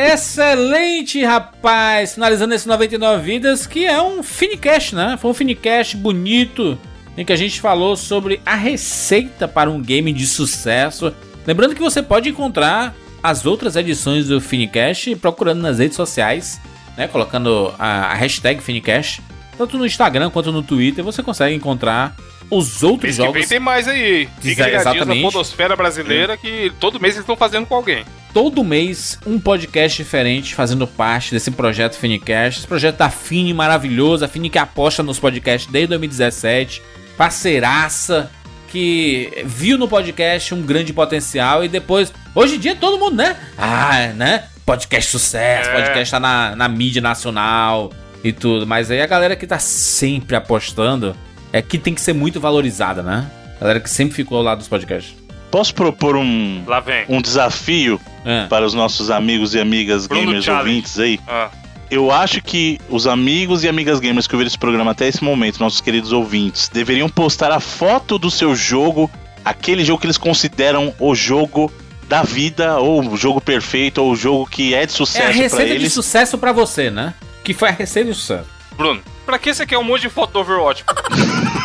[0.00, 2.14] Excelente, rapaz!
[2.14, 5.18] Finalizando esse 99 Vidas, que é um finicast, né?
[5.20, 6.78] Foi um finicast bonito,
[7.16, 11.12] em que a gente falou sobre a receita para um game de sucesso.
[11.44, 16.60] Lembrando que você pode encontrar as outras edições do Finicast procurando nas redes sociais,
[16.96, 19.20] né, colocando a, hashtag Finicast,
[19.56, 22.14] tanto no Instagram quanto no Twitter, você consegue encontrar
[22.50, 23.32] os outros mês jogos.
[23.32, 24.28] Que vem tem mais aí.
[24.40, 28.04] Fique na podosfera brasileira que todo mês eles estão fazendo com alguém.
[28.32, 32.60] Todo mês um podcast diferente fazendo parte desse projeto Finicast.
[32.60, 36.82] Esse projeto da Fini maravilhoso, a Fini que aposta nos podcasts desde 2017
[37.16, 38.30] parceiraça.
[38.68, 42.12] que viu no podcast um grande potencial e depois.
[42.34, 43.36] Hoje em dia todo mundo, né?
[43.56, 44.44] Ah, né?
[44.64, 45.74] Podcast sucesso, é.
[45.74, 47.90] podcast tá na, na mídia nacional
[48.22, 48.66] e tudo.
[48.66, 51.16] Mas aí a galera que tá sempre apostando
[51.52, 53.30] é que tem que ser muito valorizada, né?
[53.60, 55.14] Galera que sempre ficou ao lado dos podcasts.
[55.50, 56.62] Posso propor um,
[57.08, 58.46] um desafio é.
[58.46, 60.68] para os nossos amigos e amigas Bruno gamers Challenge.
[60.68, 61.18] ouvintes aí?
[61.26, 61.50] Ah.
[61.90, 65.58] Eu acho que os amigos e amigas gamers que ouviram esse programa até esse momento,
[65.58, 69.10] nossos queridos ouvintes, deveriam postar a foto do seu jogo,
[69.42, 71.72] aquele jogo que eles consideram o jogo
[72.06, 75.52] da vida, ou o jogo perfeito, ou o jogo que é de sucesso para eles.
[75.52, 77.14] É a receita de sucesso para você, né?
[77.42, 78.48] Que foi a receita de sucesso.
[78.76, 80.86] Bruno, pra que você quer um monte de foto do Overwatch?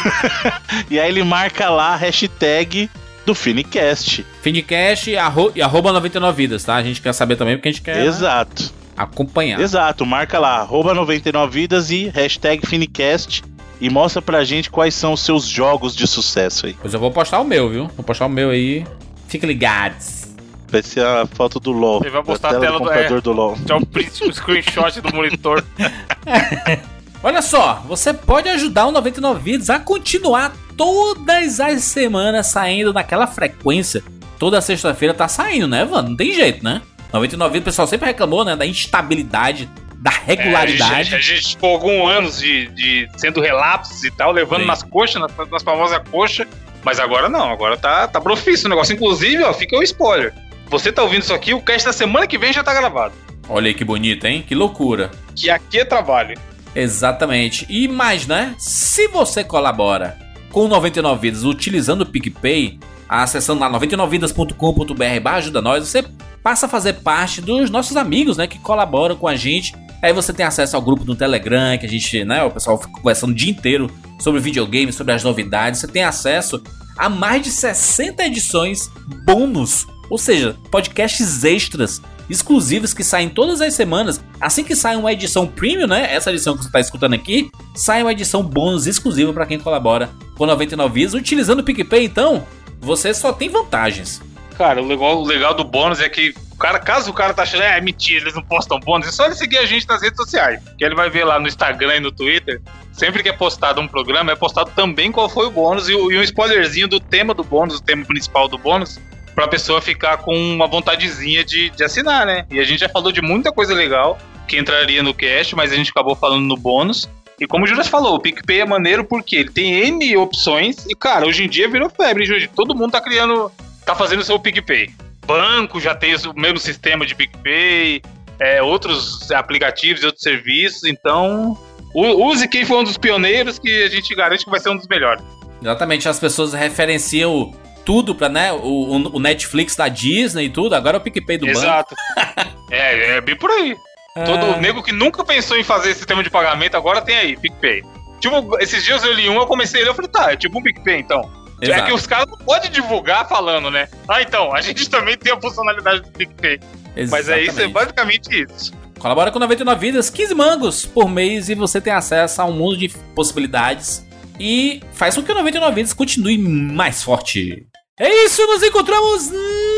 [0.91, 2.89] e aí ele marca lá a hashtag
[3.25, 4.25] do Finicast.
[4.41, 6.75] Finicast e arroba 99 vidas, tá?
[6.75, 8.05] A gente quer saber também porque a gente quer.
[8.05, 8.73] Exato.
[8.97, 9.61] Acompanhar.
[9.61, 13.41] Exato, marca lá, arroba 99 vidas e hashtag Finicast.
[13.79, 16.75] E mostra pra gente quais são os seus jogos de sucesso aí.
[16.81, 17.87] Pois eu vou postar o meu, viu?
[17.95, 18.85] Vou postar o meu aí.
[19.29, 20.27] Fica ligados.
[20.67, 22.01] Vai ser a foto do LOL.
[22.01, 23.57] Ele vai postar a tela, do computador do, é, do LOL.
[23.69, 25.63] É o print, o screenshot do monitor.
[27.23, 33.25] Olha só, você pode ajudar o 99 Vidas a continuar todas as semanas saindo naquela
[33.25, 34.03] frequência.
[34.37, 36.09] Toda sexta-feira tá saindo, né, mano?
[36.09, 36.81] Não tem jeito, né?
[37.13, 40.93] 99 Vidas, o pessoal sempre reclamou, né, da instabilidade, da regularidade.
[40.93, 44.61] É, a, gente, a gente ficou alguns anos de, de sendo relapsos e tal, levando
[44.61, 44.67] Sim.
[44.67, 46.45] nas coxas, nas, nas famosas coxas.
[46.83, 48.93] Mas agora não, agora tá, tá profício o negócio.
[48.93, 50.33] Inclusive, ó, fica o spoiler.
[50.67, 53.13] Você tá ouvindo isso aqui, o cast da semana que vem já tá gravado.
[53.47, 54.43] Olha aí que bonito, hein?
[54.45, 55.09] Que loucura.
[55.33, 56.37] Que aqui é trabalho.
[56.75, 57.65] Exatamente.
[57.69, 58.55] E mais, né?
[58.57, 60.17] Se você colabora
[60.51, 66.03] com 99 Vidas utilizando o PicPay, acessando lá 99vidas.com.br ajuda nós, você
[66.41, 68.47] passa a fazer parte dos nossos amigos, né?
[68.47, 69.73] Que colaboram com a gente.
[70.01, 72.43] Aí você tem acesso ao grupo do Telegram, que a gente, né?
[72.43, 75.79] O pessoal fica conversando o dia inteiro sobre videogames, sobre as novidades.
[75.79, 76.61] Você tem acesso
[76.97, 78.91] a mais de 60 edições
[79.25, 84.23] bônus, ou seja, podcasts extras exclusivos que saem todas as semanas.
[84.39, 86.13] Assim que sai uma edição premium, né?
[86.13, 90.09] Essa edição que você está escutando aqui, sai uma edição bônus exclusiva para quem colabora
[90.35, 91.13] com 99 Vias.
[91.13, 92.45] Utilizando o PicPay, então,
[92.79, 94.21] você só tem vantagens.
[94.57, 97.41] Cara, o legal, o legal do bônus é que o cara, caso o cara tá
[97.41, 100.17] achando, é mentira, eles não postam bônus, é só ele seguir a gente nas redes
[100.17, 100.61] sociais.
[100.77, 102.61] Que ele vai ver lá no Instagram e no Twitter.
[102.91, 106.17] Sempre que é postado um programa, é postado também qual foi o bônus e, e
[106.17, 108.99] um spoilerzinho do tema do bônus, o tema principal do bônus
[109.33, 112.45] pra pessoa ficar com uma vontadezinha de, de assinar, né?
[112.49, 114.17] E a gente já falou de muita coisa legal
[114.47, 117.09] que entraria no cast, mas a gente acabou falando no bônus.
[117.39, 120.95] E como o Juras falou, o PicPay é maneiro porque ele tem N opções e,
[120.95, 122.47] cara, hoje em dia virou febre, Juras.
[122.55, 123.51] Todo mundo tá criando,
[123.85, 124.89] tá fazendo seu PicPay.
[125.25, 128.01] Banco já tem o mesmo sistema de PicPay,
[128.39, 131.57] é, outros aplicativos e outros serviços, então
[131.93, 134.87] use quem foi um dos pioneiros que a gente garante que vai ser um dos
[134.87, 135.23] melhores.
[135.61, 137.53] Exatamente, as pessoas referenciam
[137.85, 138.51] tudo pra, né?
[138.51, 141.95] O, o Netflix da Disney e tudo, agora é o PicPay do Exato.
[141.95, 142.31] banco.
[142.31, 142.57] Exato.
[142.71, 143.75] é, é bem por aí.
[144.15, 144.23] É...
[144.23, 147.83] Todo nego que nunca pensou em fazer esse sistema de pagamento, agora tem aí, PicPay.
[148.19, 150.59] Tipo, esses dias eu li um, eu comecei a ler, eu falei, tá, é tipo
[150.59, 151.29] um PicPay então.
[151.61, 151.81] É Exato.
[151.81, 153.87] É que os caras não podem divulgar falando, né?
[154.07, 156.59] Ah, então, a gente também tem a funcionalidade do PicPay.
[156.95, 157.09] Exatamente.
[157.09, 158.73] Mas é isso, é basicamente isso.
[158.99, 162.77] Colabora com 99 vidas, 15 mangos por mês e você tem acesso a um mundo
[162.77, 164.05] de possibilidades
[164.39, 167.65] e faz com que o 99 vidas continue mais forte.
[167.99, 169.31] É isso, nos encontramos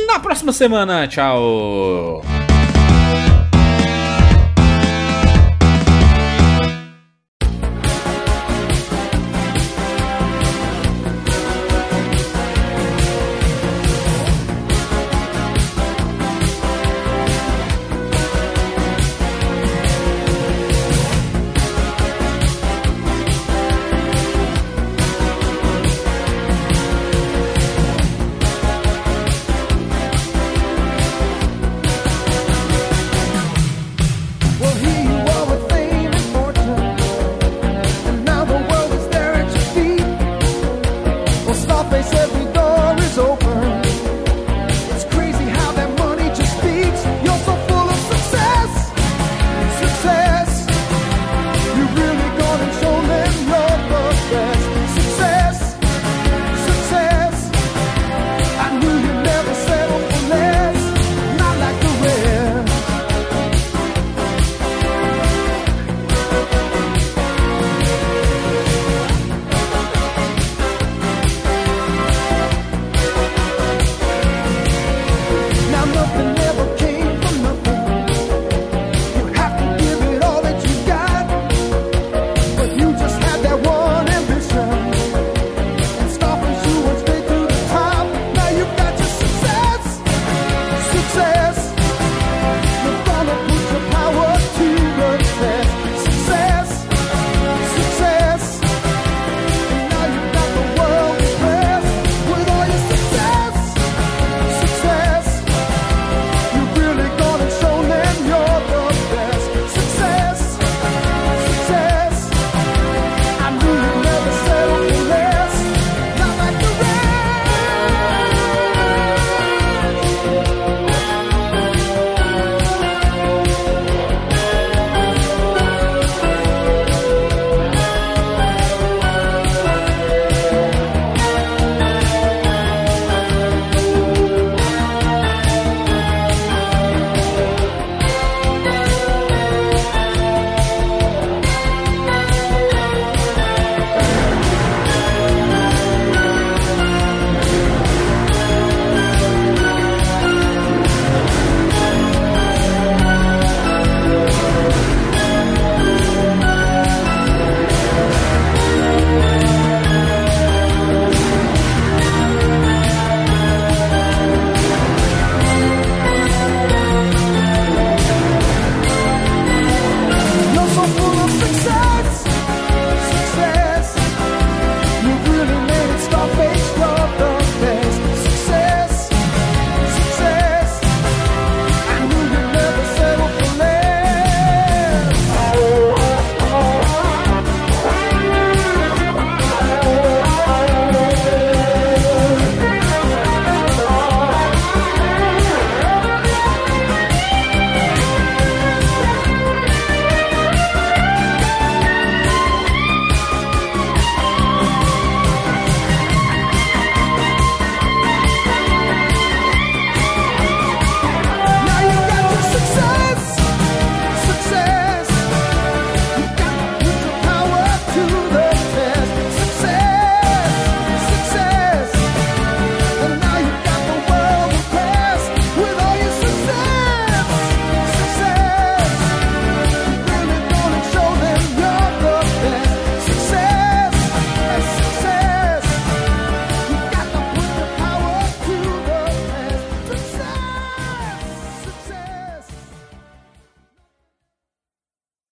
[0.07, 1.07] na próxima semana.
[1.07, 2.21] Tchau.